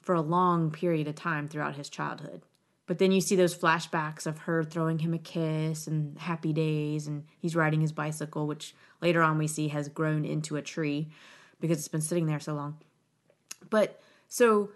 [0.00, 2.42] for a long period of time throughout his childhood.
[2.90, 7.06] But then you see those flashbacks of her throwing him a kiss and happy days,
[7.06, 11.08] and he's riding his bicycle, which later on we see has grown into a tree
[11.60, 12.78] because it's been sitting there so long.
[13.70, 14.70] But so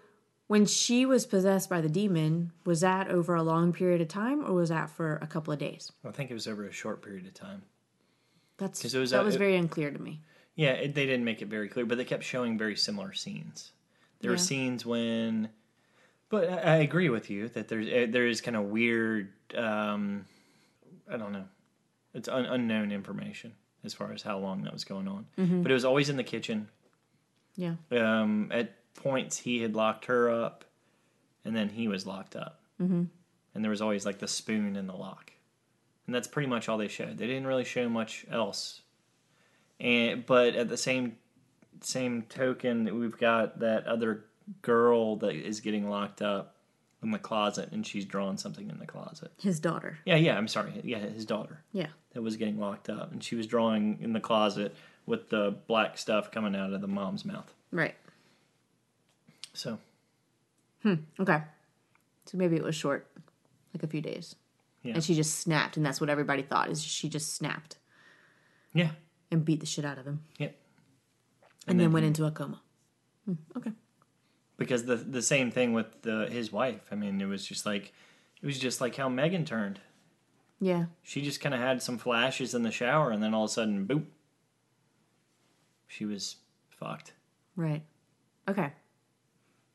[0.47, 4.45] when she was possessed by the demon, was that over a long period of time
[4.45, 5.91] or was that for a couple of days?
[6.05, 7.63] I think it was over a short period of time.
[8.55, 10.21] That's was, that uh, was it- very unclear to me.
[10.55, 13.73] Yeah, it, they didn't make it very clear, but they kept showing very similar scenes.
[14.21, 15.49] There were scenes when,
[16.35, 19.29] but I, agree with you that there's eh, there is kind of weird.
[19.55, 20.25] Um,
[21.09, 21.45] I don't know,
[22.13, 23.53] it's un, unknown information
[23.85, 25.27] as far as how long that was going on.
[25.63, 26.67] But it was always in the kitchen.
[27.55, 27.75] Yeah.
[27.91, 30.65] Um, at points, he had locked her up,
[31.45, 32.59] and then he was locked up.
[32.81, 33.03] Mm-hmm.
[33.53, 35.31] And there was always like the spoon in the lock,
[36.05, 37.17] and that's pretty much all they showed.
[37.17, 38.81] They didn't really show much else.
[39.79, 41.15] And but at the same
[41.79, 44.25] same token, we've got that other
[44.61, 46.55] girl that is getting locked up
[47.03, 49.31] in the closet, and she's drawing something in the closet.
[49.39, 49.99] His daughter.
[50.05, 50.37] Yeah, yeah.
[50.37, 50.81] I'm sorry.
[50.83, 51.87] Yeah, his daughter Yeah.
[52.13, 54.75] that was getting locked up, and she was drawing in the closet
[55.05, 57.53] with the black stuff coming out of the mom's mouth.
[57.71, 57.95] Right.
[59.53, 59.79] So
[60.85, 60.95] Hmm.
[61.19, 61.41] Okay.
[62.27, 63.07] So maybe it was short,
[63.73, 64.35] like a few days.
[64.83, 64.93] Yeah.
[64.93, 67.77] And she just snapped, and that's what everybody thought is she just snapped
[68.71, 68.91] yeah,
[69.31, 70.55] and beat the shit out of him, yep.
[71.65, 72.61] and, then, went into a coma.
[73.25, 73.71] Hmm, okay.
[74.57, 76.87] Because the the same thing with the his wife.
[76.91, 77.93] I mean, it was just like
[78.41, 79.79] it was just like how Megan turned.
[80.59, 80.85] Yeah.
[81.03, 83.53] She just kind of had some flashes in the shower, and then all of a
[83.53, 84.05] sudden, boop,
[85.87, 86.37] she was
[86.69, 87.13] fucked.
[87.55, 87.83] Right.
[88.47, 88.71] Okay.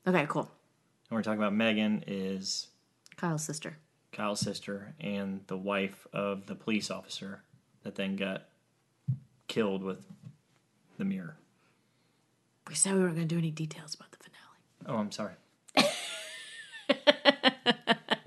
[0.07, 0.26] Okay.
[0.28, 0.51] Cool.
[1.11, 2.68] And we're talking about Megan is
[3.16, 3.76] Kyle's sister.
[4.12, 7.43] Kyle's sister and the wife of the police officer
[7.83, 8.45] that then got
[9.47, 10.05] killed with
[10.99, 11.37] the mirror.
[12.68, 14.20] We said we weren't going to do any details about the.
[14.87, 15.33] Oh, I'm sorry.
[15.76, 15.87] was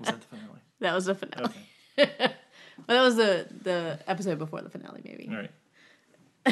[0.00, 0.60] that the finale?
[0.80, 1.54] That was the finale.
[1.98, 2.32] Okay.
[2.88, 5.28] Well, that was the the episode before the finale, maybe.
[5.30, 5.50] All right.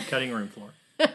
[0.09, 0.71] Cutting room floor.
[1.01, 1.11] I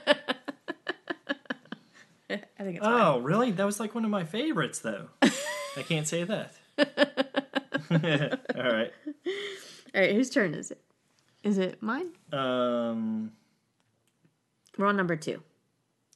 [2.29, 3.01] think it's fine.
[3.01, 3.51] Oh, really?
[3.51, 5.07] That was like one of my favorites, though.
[5.21, 6.53] I can't say that.
[6.77, 6.85] All
[7.99, 8.33] right.
[8.55, 10.11] All right.
[10.13, 10.81] Whose turn is it?
[11.41, 12.09] Is it mine?
[12.33, 13.31] Um,
[14.77, 15.41] We're on number two.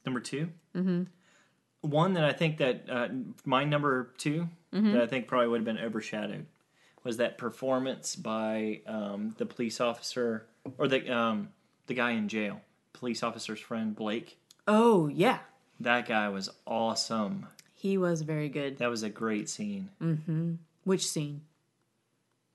[0.04, 1.02] number 2 Mm-hmm.
[1.82, 3.08] One that I think that uh,
[3.44, 6.46] my number 2 that I think probably would have been overshadowed
[7.04, 10.46] was that performance by um, the police officer
[10.78, 11.48] or the um,
[11.88, 12.60] the guy in jail,
[12.92, 14.38] police officer's friend Blake.
[14.68, 15.40] Oh yeah,
[15.80, 17.48] That guy was awesome.
[17.74, 18.78] he was very good.
[18.78, 19.90] That was a great scene.
[20.84, 21.42] Which scene?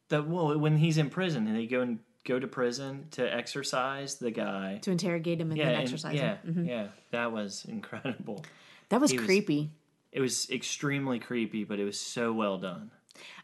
[0.09, 4.15] The well, when he's in prison and they go and go to prison to exorcise
[4.15, 4.79] the guy.
[4.83, 6.55] to interrogate him and yeah, then and- exorcise yeah, him.
[6.55, 6.67] Mhm.
[6.67, 6.87] yeah.
[7.11, 8.43] That was incredible.
[8.89, 9.71] That was He was- creepy.
[10.11, 12.91] It was extremely creepy, but it was so well done.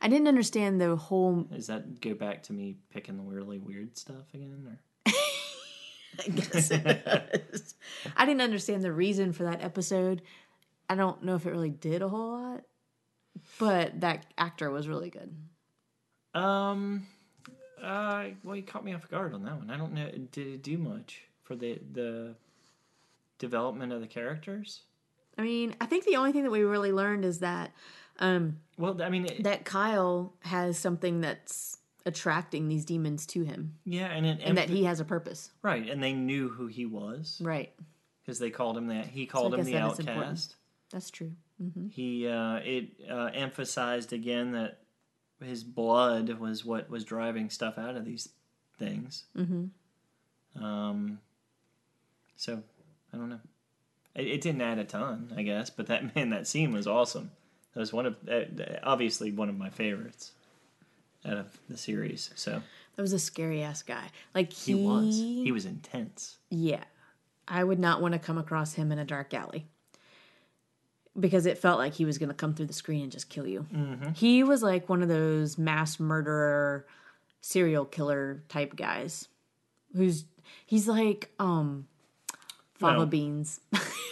[0.02, 1.44] I didn't understand the whole.
[1.44, 4.66] Does that go back to me picking the weirdly weird stuff again?
[5.06, 5.12] Or
[6.26, 6.84] I guess it
[7.52, 7.76] does.
[8.16, 10.22] I didn't understand the reason for that episode.
[10.90, 12.62] I don't know if it really did a whole lot,
[13.60, 15.36] but that actor was really good.
[16.34, 17.08] Um,
[17.82, 19.70] uh, well, you caught me off guard on that one.
[19.70, 20.10] I don't know.
[20.32, 22.36] Did it do much for the the
[23.40, 24.82] development of the characters?
[25.38, 27.72] I mean, I think the only thing that we really learned is that
[28.20, 33.76] um, Well, I mean, it, that Kyle has something that's attracting these demons to him,
[33.86, 35.52] yeah, and it, and that he has a purpose.
[35.62, 37.72] right, and they knew who he was Right.
[38.22, 39.08] because they called him that.
[39.08, 40.56] He called I him the that outcast.
[40.92, 41.32] That's true.
[41.92, 44.80] He uh, it uh, emphasized again that
[45.42, 48.30] his blood was what was driving stuff out of these
[48.78, 49.26] things.
[49.38, 50.64] Mm-hmm.
[50.64, 51.20] Um,
[52.36, 52.62] so
[53.14, 53.40] I don't know.
[54.16, 57.32] It, it didn't add a ton, I guess, but that man, that scene was awesome.
[57.74, 58.42] That was one of uh,
[58.84, 60.32] obviously one of my favorites
[61.26, 62.32] out of the series.
[62.36, 62.62] So
[62.96, 64.10] That was a scary ass guy.
[64.36, 66.38] Like he, he was he was intense.
[66.50, 66.84] Yeah.
[67.48, 69.66] I would not want to come across him in a dark alley
[71.20, 73.46] because it felt like he was going to come through the screen and just kill
[73.46, 73.66] you.
[74.16, 76.86] He was like one of those mass murderer,
[77.42, 79.28] serial killer type guys
[79.96, 80.24] who's
[80.66, 81.88] he's like um
[82.76, 83.60] fava beans.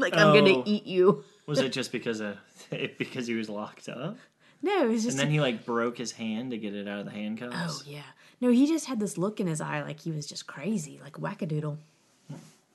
[0.00, 0.62] like I'm going Oh.
[0.62, 1.24] to eat you.
[1.46, 2.36] Was it just because of
[2.98, 4.16] because he was locked up?
[4.62, 6.98] No, it was just And then he like broke his hand to get it out
[7.00, 7.54] of the handcuffs.
[7.56, 8.02] Oh yeah.
[8.40, 11.14] No, he just had this look in his eye like he was just crazy, like
[11.14, 11.76] wackadoodle.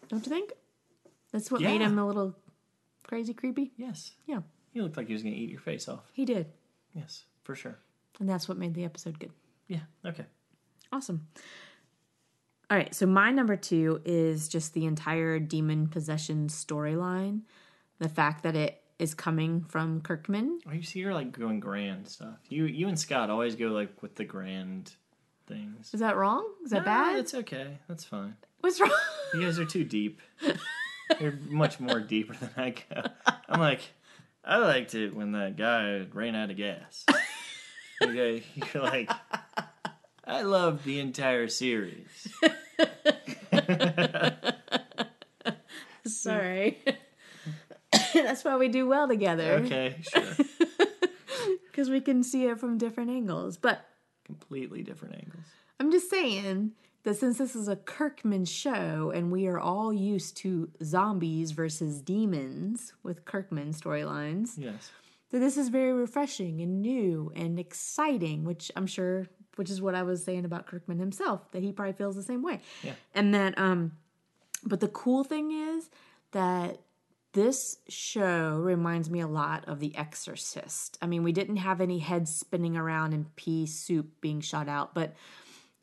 [0.09, 0.51] Don't you think?
[1.31, 1.87] That's what made Yeah.
[1.87, 2.35] him a little
[3.03, 3.71] crazy creepy.
[3.77, 4.11] Yes.
[4.25, 4.41] Yeah,
[4.73, 6.03] He looked like he was going to eat your face off.
[6.13, 6.47] he did.
[6.93, 7.77] Yes, for sure.
[8.19, 9.31] And that's what made the episode good.
[9.67, 10.25] Yeah, okay.
[10.91, 11.27] Awesome.
[12.69, 17.41] All right, so my number two is just the entire demon possession storyline.
[17.99, 20.59] The fact that it is coming from Kirkman.
[20.67, 22.37] Are you see you're like going grand stuff.
[22.49, 24.93] You you and Scott always go like with the grand
[25.47, 25.93] things.
[25.93, 26.49] Is that wrong?
[26.63, 27.17] Is that No, bad?
[27.17, 27.77] That's okay.
[27.87, 28.35] That's fine.
[28.61, 28.91] What's wrong?
[29.33, 30.21] You guys are too deep.
[31.19, 33.03] You're much more deeper than I go.
[33.47, 33.81] I'm like,
[34.43, 37.05] I liked it when that guy ran out of gas.
[38.03, 39.09] Okay, you're like,
[40.27, 42.07] I love the entire series.
[46.05, 46.77] Sorry.
[48.13, 49.53] that's why we do well together.
[49.65, 50.23] Okay, sure.
[51.71, 53.57] Because we can see it from different angles.
[53.57, 53.85] But
[54.25, 55.43] Completely different angles.
[55.77, 56.71] I'm just saying
[57.03, 62.01] that since this is a Kirkman show and we are all used to zombies versus
[62.01, 64.89] demons with Kirkman storylines, Yes.
[65.31, 69.95] that this is very refreshing and new and exciting, which I'm sure, which is what
[69.95, 72.59] I was saying about Kirkman himself, that he probably feels the same way.
[72.83, 72.93] Yeah.
[73.13, 73.93] And that, um,
[74.63, 75.89] but the cool thing is
[76.31, 76.79] that
[77.33, 80.97] this show reminds me a lot of The Exorcist.
[81.01, 84.93] I mean, we didn't have any heads spinning around and pea soup being shot out,
[84.93, 85.15] but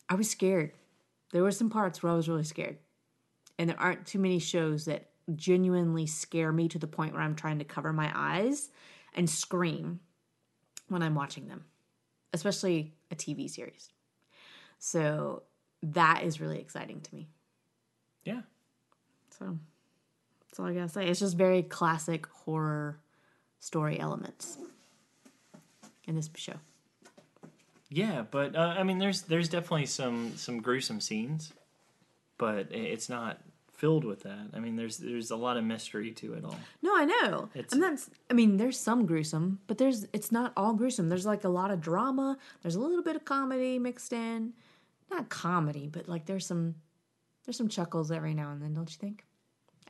[0.08, 0.72] I was scared.
[1.32, 2.78] There were some parts where I was really scared.
[3.58, 7.36] And there aren't too many shows that genuinely scare me to the point where I'm
[7.36, 8.70] trying to cover my eyes
[9.14, 10.00] and scream
[10.88, 11.64] when I'm watching them,
[12.32, 13.90] especially a TV series.
[14.78, 15.44] So
[15.82, 17.28] that is really exciting to me.
[18.24, 18.40] Yeah.
[19.38, 19.58] So
[20.48, 21.06] that's all I gotta say.
[21.06, 22.98] It's just very classic horror
[23.60, 24.58] story elements
[26.06, 26.54] in this show.
[27.88, 31.52] Yeah, but uh, I mean, there's there's definitely some some gruesome scenes,
[32.38, 33.38] but it's not
[33.82, 34.46] filled with that.
[34.54, 36.54] I mean, there's there's a lot of mystery to it all.
[36.82, 37.48] No, I know.
[37.52, 37.98] It's- I'm not.
[38.30, 41.08] I mean, there's some gruesome, but there's it's not all gruesome.
[41.08, 42.38] There's like a lot of drama.
[42.62, 44.52] There's a little bit of comedy mixed in.
[45.10, 46.76] Not comedy, but like there's some
[47.44, 48.72] there's some chuckles every now and then.
[48.72, 49.24] Don't you think?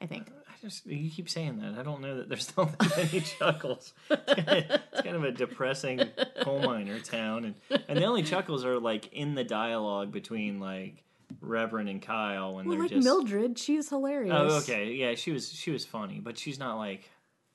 [0.00, 0.28] I think.
[0.28, 1.78] Uh, I just you keep saying that.
[1.78, 3.92] I don't know that there's not that many chuckles.
[4.08, 6.00] It's kind, of, it's kind of a depressing
[6.40, 11.04] coal miner town, and and the only chuckles are like in the dialogue between like
[11.42, 13.04] Reverend and Kyle when Well, they're like just.
[13.04, 14.32] Mildred, she's hilarious.
[14.34, 17.10] Oh, okay, yeah, she was she was funny, but she's not like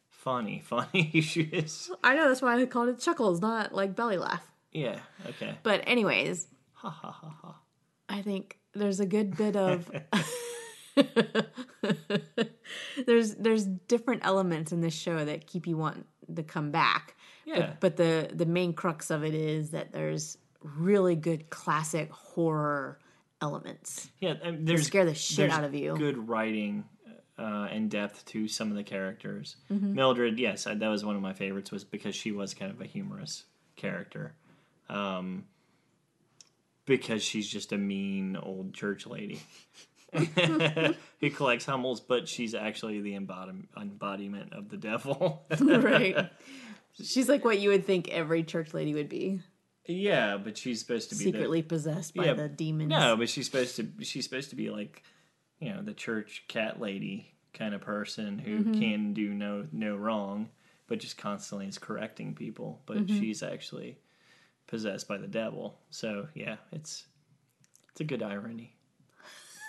[0.09, 1.21] funny funny.
[1.21, 1.89] she is.
[2.03, 4.45] I know that's why I called it chuckles, not like belly laugh.
[4.71, 4.99] Yeah.
[5.29, 5.55] Okay.
[5.63, 7.55] But anyways, Ha ha ha ha.
[8.09, 9.89] I think there's a good bit of
[13.05, 17.15] there's there's different elements in this show that keep you want to come back.
[17.45, 17.73] Yeah.
[17.79, 22.99] But, but the the main crux of it is that there's really good classic horror
[23.41, 24.09] elements.
[24.19, 25.95] Yeah, um, there's scare the shit out of you.
[25.95, 26.85] Good writing
[27.37, 29.57] uh, and depth to some of the characters.
[29.71, 29.93] Mm-hmm.
[29.95, 32.81] Mildred, yes, I- that was one of my favorites, was because she was kind of
[32.81, 33.43] a humorous
[33.75, 34.33] character.
[34.89, 35.45] Um,
[36.85, 39.41] because she's just a mean old church lady
[40.13, 45.45] who collects hummels, but she's actually the embodi- embodiment of the devil.
[45.59, 46.29] right.
[47.03, 49.41] She's like what you would think every church lady would be,
[49.87, 52.89] yeah, but she's supposed to be the- secretly possessed by Yeah, the demons.
[52.89, 53.87] No, but she's supposed to.
[54.03, 55.03] She's supposed to be like,
[55.59, 58.79] you know, the church cat lady kind of person who Mm-hmm.
[58.79, 60.49] can do no no wrong,
[60.87, 62.81] but just constantly is correcting people.
[62.85, 63.19] But Mm-hmm.
[63.19, 63.97] she's actually
[64.67, 65.79] possessed by the devil.
[65.89, 67.05] So yeah, it's
[67.91, 68.73] it's a good irony.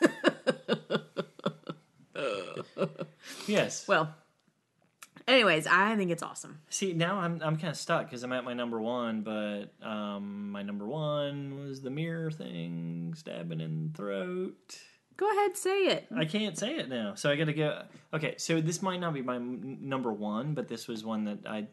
[3.47, 3.87] yes.
[3.89, 4.15] Well,
[5.29, 6.59] anyways, I think it's awesome.
[6.71, 10.51] See, now I'm I'm kind of stuck because I'm at my number one, but um,
[10.51, 14.79] my number one was the mirror thing, stabbing in the throat.
[15.17, 16.07] Go ahead, say it.
[16.17, 17.83] I can't say it now, so I got to go.
[18.15, 21.39] Okay, so this might not be my m- number one, but this was one that
[21.47, 21.67] I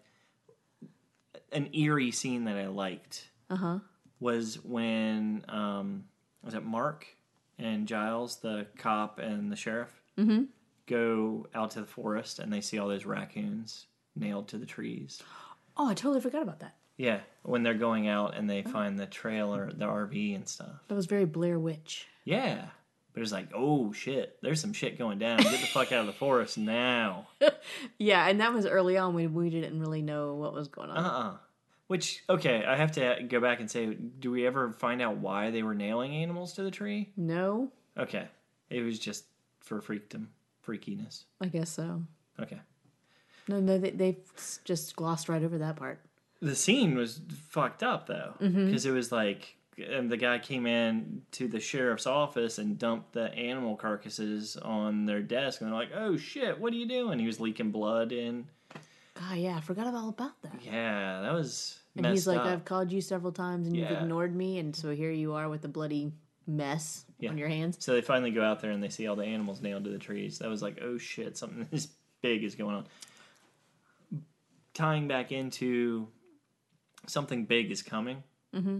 [1.51, 3.79] an eerie scene that I liked Uh huh.
[4.19, 6.05] was when um,
[6.43, 7.05] was it Mark
[7.59, 10.43] and Giles, the cop and the sheriff, Mm-hmm.
[10.87, 15.21] Go out to the forest and they see all those raccoons nailed to the trees.
[15.77, 16.75] Oh, I totally forgot about that.
[16.97, 20.79] Yeah, when they're going out and they find the trailer, the RV and stuff.
[20.87, 22.07] That was very Blair Witch.
[22.23, 22.67] Yeah.
[23.13, 25.37] But it's like, oh shit, there's some shit going down.
[25.37, 27.27] Get the fuck out of the forest now.
[27.97, 30.97] Yeah, and that was early on when we didn't really know what was going on.
[30.97, 31.37] Uh uh
[31.87, 35.49] Which, okay, I have to go back and say, do we ever find out why
[35.51, 37.11] they were nailing animals to the tree?
[37.17, 38.27] No, Okay.
[38.69, 39.25] It was just
[39.61, 40.27] for freakdom,
[40.65, 41.23] freakiness.
[41.41, 42.01] I guess so.
[42.39, 42.59] Okay.
[43.47, 44.17] No, no, they, they
[44.63, 45.99] just glossed right over that part.
[46.41, 51.21] The scene was fucked up though, because it was like, and the guy came in
[51.31, 55.91] to the sheriff's office and dumped the animal carcasses on their desk, and they're like,
[55.95, 58.47] "Oh shit, what are you doing?" He was leaking blood in.
[59.17, 60.53] Ah, yeah, I forgot all about that.
[60.61, 61.79] Yeah, that was.
[61.95, 62.47] And he's like, up.
[62.47, 65.63] I've called you several times and you've ignored me, and so here you are with
[65.63, 66.11] a bloody
[66.45, 67.29] mess Yeah.
[67.29, 67.77] on your hands.
[67.79, 69.97] So they finally go out there and they see all the animals nailed to the
[69.99, 70.39] trees.
[70.39, 71.87] That was like, oh shit, something this
[72.21, 72.85] big is going on.
[74.73, 76.07] Tying back into
[77.07, 78.23] something big is coming.
[78.53, 78.79] Mm-hmm.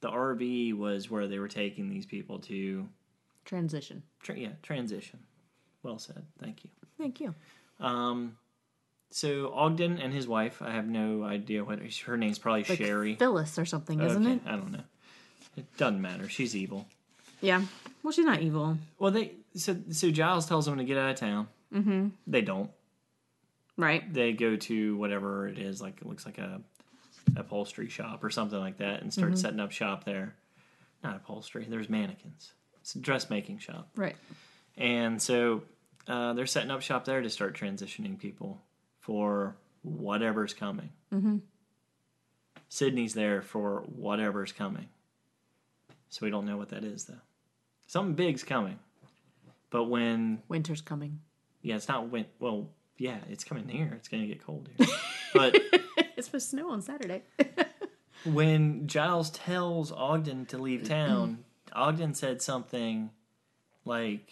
[0.00, 2.88] The RV was where they were taking these people to,
[3.44, 4.02] Transition.
[4.22, 5.18] tra- yeah, transition.
[5.82, 6.24] Well said.
[6.40, 6.70] Thank you.
[6.98, 7.34] Thank you.
[7.80, 8.36] Um,
[9.10, 13.16] so Ogden and his wife, I have no idea what her name's probably Like Sherry.
[13.16, 14.40] Phyllis or something, isn't Okay, it?
[14.46, 14.84] I don't know.
[15.56, 16.28] It doesn't matter.
[16.28, 16.86] She's evil.
[17.44, 17.62] Yeah.
[18.02, 18.78] Well, she's not evil.
[18.98, 21.48] Well, they so so Giles tells them to get out of town.
[21.72, 22.08] Mm-hmm.
[22.26, 22.70] They don't.
[23.76, 24.12] Right.
[24.12, 26.60] they go to whatever it is, like it looks like a
[27.36, 30.34] upholstery shop or something like that, and start setting up shop there.
[31.02, 31.66] Not upholstery.
[31.68, 32.52] There's mannequins.
[32.80, 34.14] It's a dressmaking shop, Right.
[34.76, 35.62] and so
[36.06, 38.60] uh, they're setting up shop there to start transitioning people
[39.00, 40.90] for whatever's coming.
[41.12, 41.38] Mm-hmm.
[42.68, 44.88] Sidney's there for whatever's coming,
[46.10, 47.14] so we don't know what that is though.
[47.86, 48.78] Something big's coming,
[49.70, 51.20] but when Winter's coming.
[51.62, 53.92] yeah, it's not when well yeah, it's coming here.
[53.96, 54.86] It's gonna get cold here,
[55.34, 55.54] but.
[56.16, 57.22] it's supposed to snow on Saturday.
[58.24, 63.10] when Giles tells Ogden to leave town, Ogden said something
[63.84, 64.30] like,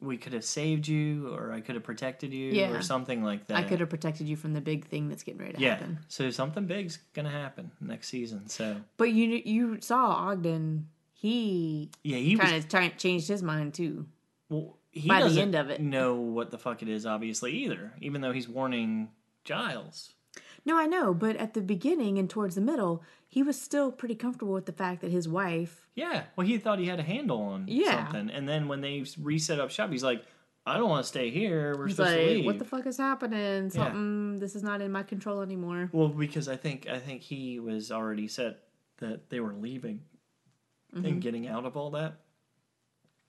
[0.00, 2.70] "We could have saved you, or I could have protected you, Yeah.
[2.72, 5.40] or something like that." I could have protected you from the big thing that's getting
[5.40, 5.74] ready to Yeah.
[5.76, 6.00] happen.
[6.08, 8.48] So something big's gonna happen next season.
[8.48, 10.88] So But you you saw Ogden.
[11.20, 14.06] He yeah, he kind of changed his mind too.
[14.48, 15.80] well, he by the end of it.
[15.80, 17.92] know what the fuck it is, obviously either.
[18.00, 19.08] Even though he's warning
[19.42, 20.12] Giles.
[20.64, 24.14] No, I know, but at the beginning and towards the middle, he was still pretty
[24.14, 25.88] comfortable with the fact that his wife.
[25.96, 28.04] Yeah, well, he thought he had a handle on Yeah.
[28.06, 30.24] something, and then when they reset up shop, he's like,
[30.66, 31.74] "I don't want to stay here.
[31.76, 33.70] We're He's supposed to leave." "What the fuck is happening?
[33.70, 34.38] Something.
[34.38, 37.90] This is not in my control anymore." Well, because I think I think he was
[37.90, 40.02] already set that they were leaving
[40.94, 41.04] Mm-hmm.
[41.04, 42.14] and getting out of all that,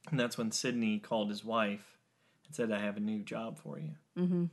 [0.10, 1.98] and that's when Sidney called his wife
[2.46, 4.46] and said, "I have a new job for you." Mm-hmm.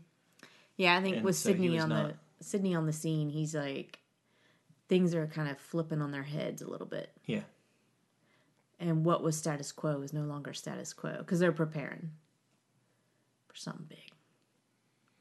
[0.77, 3.55] Yeah, I think And with so Sidney on not- the Sidney on the scene, he's
[3.55, 4.01] like,
[4.89, 7.43] things are kind of flipping on their heads a little bit, Yeah,
[8.81, 12.11] and what was status quo is no longer status quo because they're preparing
[13.49, 14.13] for something big.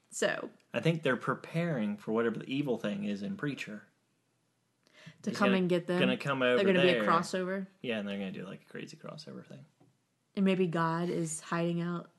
[0.10, 3.84] So I think they're preparing for whatever the evil thing is in Preacher.
[5.24, 7.04] To He's come gonna- and get them, Gonna come over they're going to be a
[7.04, 9.66] crossover, Yeah, and they're gonna do like a crazy crossover thing.
[10.36, 12.10] and maybe God is hiding out.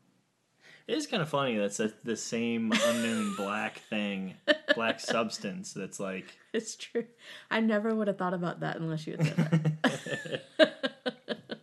[0.87, 4.35] It is kind of funny that's a, the same unknown black thing,
[4.77, 7.07] black substance that's like It's true.
[7.51, 10.43] I never would have thought about that unless you had said that.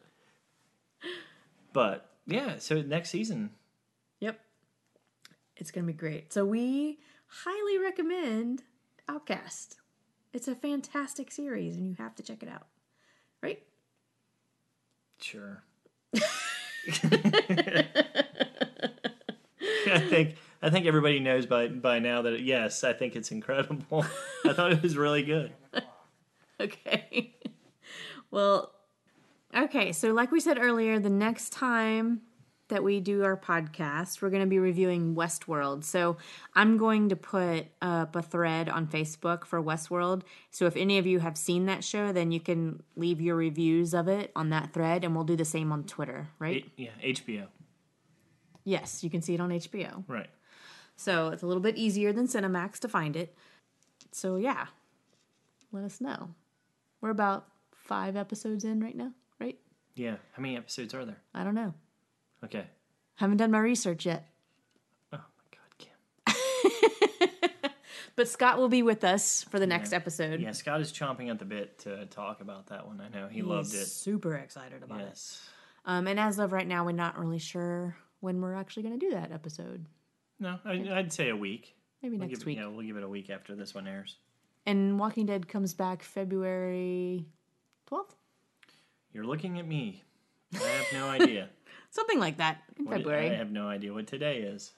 [1.73, 3.51] But yeah, so next season,
[4.19, 4.39] Yep.
[5.57, 6.31] It's going to be great.
[6.31, 8.63] So we highly recommend
[9.09, 9.77] Outcast.
[10.33, 12.67] It's a fantastic series and you have to check it out.
[13.41, 13.61] right?
[15.19, 15.63] Sure.
[19.85, 24.05] I think I think everybody knows by by now that yes, I think it's incredible.
[24.45, 25.51] I thought it was really good.
[26.59, 27.35] Okay.
[28.31, 28.71] well,
[29.57, 29.91] okay.
[29.91, 32.21] So, like we said earlier, the next time
[32.73, 35.83] that we do our podcast, we're going to be reviewing Westworld.
[35.83, 36.17] So,
[36.55, 40.23] I'm going to put up a thread on Facebook for Westworld.
[40.49, 43.93] So, if any of you have seen that show, then you can leave your reviews
[43.93, 46.65] of it on that thread, and we'll do the same on Twitter, right?
[46.75, 47.47] Yeah, HBO.
[48.63, 50.03] yes, you can see it on HBO.
[50.07, 50.29] Right.
[50.95, 53.35] So, it's a little bit easier than Cinemax to find it.
[54.11, 54.65] So, yeah,
[55.71, 56.31] let us know.
[57.01, 59.59] We're about five episodes in right now, right?
[59.95, 60.15] Yeah.
[60.31, 61.17] How many episodes are there?
[61.35, 61.73] I don't know.
[62.43, 62.65] Okay.
[63.15, 64.27] Haven't done my research yet.
[65.11, 67.69] Oh my god, Kim.
[68.15, 70.39] But Scott will be with us for the next episode.
[70.39, 73.01] Yeah, Scott is chomping at the bit to talk about that one.
[73.01, 73.87] I know he loved it.
[73.87, 75.05] Super excited about it.
[75.07, 75.41] Yes.
[75.85, 79.03] Um, and as of right now, we're not really sure when we're actually going to
[79.03, 79.87] do that episode.
[80.39, 81.75] No, I, I'd say a week.
[82.03, 82.57] Maybe We'll next give week.
[82.57, 84.17] Yeah, we'll give it a week after this one airs.
[84.67, 87.25] And Walking Dead comes back February
[87.89, 88.11] 12th?
[89.11, 90.03] You're looking at me.
[90.53, 91.49] I have no idea.
[91.93, 93.29] Something like that in What- February.
[93.29, 94.73] I have no idea what today is.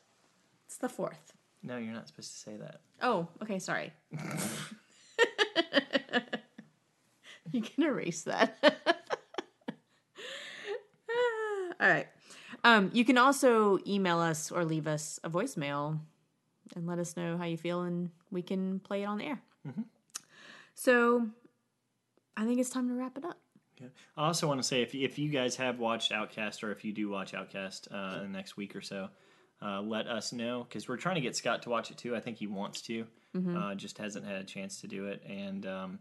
[0.65, 1.31] It's the 4th.
[1.63, 2.81] No, you're not supposed to say that.
[3.01, 3.93] Oh, okay, sorry.
[7.53, 8.57] you can erase that.
[11.79, 12.07] All right.
[12.65, 15.99] Um, you can also email us or leave us a voicemail
[16.75, 19.41] and let us know how you feel, and we can play it on the air.
[20.73, 21.29] So
[22.35, 23.37] I think it's time to wrap it up.
[23.79, 23.87] Yeah.
[24.17, 26.93] I also want to say if if you guys have watched Outcast or if you
[26.93, 29.09] do watch Outcast uh, in the next week or so,
[29.61, 32.15] uh, let us know because we're trying to get Scott to watch it too.
[32.15, 33.05] I think he wants to,
[33.57, 35.99] uh, just hasn't had a chance to do it, and um,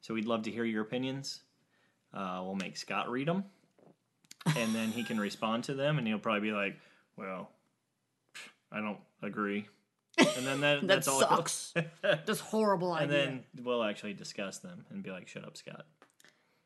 [0.00, 1.40] so we'd love to hear your opinions.
[2.12, 3.44] Uh, we'll make Scott read them,
[4.56, 6.76] and then he can respond to them, and he'll probably be like,
[7.16, 7.50] "Well,
[8.72, 9.66] I don't agree,"
[10.18, 11.20] and then that, That that's all.
[11.20, 11.72] sucks.
[12.26, 13.04] Just horrible idea.
[13.04, 13.42] and idea.
[13.54, 15.86] then we'll actually discuss them and be like, "Shut up, Scott."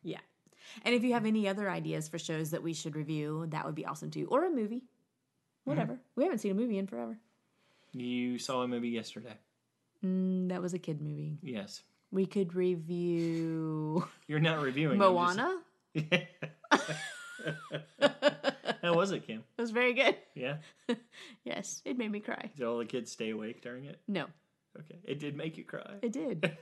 [0.02, 0.20] yeah.
[0.84, 3.74] And if you have any other ideas for shows that we should review, that would
[3.74, 4.26] be awesome too.
[4.30, 4.82] Or a movie.
[5.64, 5.98] Whatever.
[6.14, 7.18] We haven't seen a movie in forever.
[7.92, 9.34] You saw a movie yesterday.
[10.04, 11.38] Mm, that was a kid movie.
[11.42, 11.82] Yes.
[12.12, 15.00] We could review You're not reviewing.
[15.02, 15.62] I'm just- Moana.
[18.82, 19.42] How was it, Kim?
[19.56, 20.16] It was very good.
[20.34, 20.56] Yeah.
[21.44, 22.50] Yes, it made me cry.
[22.56, 24.00] Did all the kids stay awake during it?
[24.08, 24.26] No,
[24.78, 24.98] Okay.
[25.04, 25.94] It did make you cry.
[26.02, 26.56] it did.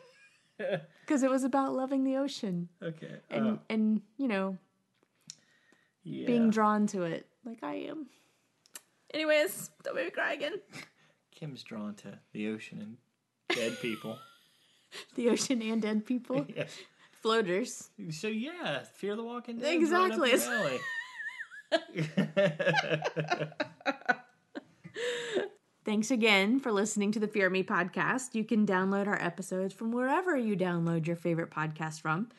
[1.00, 3.20] Because it was about loving the ocean Okay.
[3.30, 4.56] and Oh, and you know
[6.02, 6.26] yeah.
[6.26, 8.06] being drawn to it like I am.
[9.12, 10.60] Anyways, don't make me cry again.
[11.30, 12.96] Kim's drawn to the ocean and
[13.56, 14.18] dead people.
[15.16, 16.66] The ocean and dead people, yeah.
[17.20, 17.90] floaters.
[18.10, 19.74] So yeah, Fear the Walking Dead.
[19.74, 20.30] Exactly.
[20.30, 20.78] Right
[21.72, 23.50] up your alley.
[25.84, 28.34] Thanks again for listening to the Fear Me podcast.
[28.34, 32.30] You can download our episodes from wherever you download your favorite podcast from.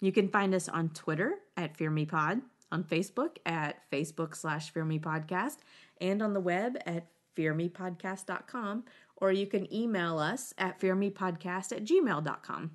[0.00, 2.40] You can find us on Twitter at Fear Me Pod,
[2.72, 5.58] on Facebook at Facebook slash Fear Me Podcast,
[6.00, 8.84] and on the web at fearmepodcast.com,
[9.16, 12.70] or you can email us at fearmepodcast at gmail.com.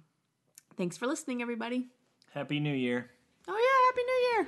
[0.77, 1.87] Thanks for listening, everybody.
[2.31, 3.09] Happy New Year.
[3.47, 4.47] Oh, yeah, Happy New Year!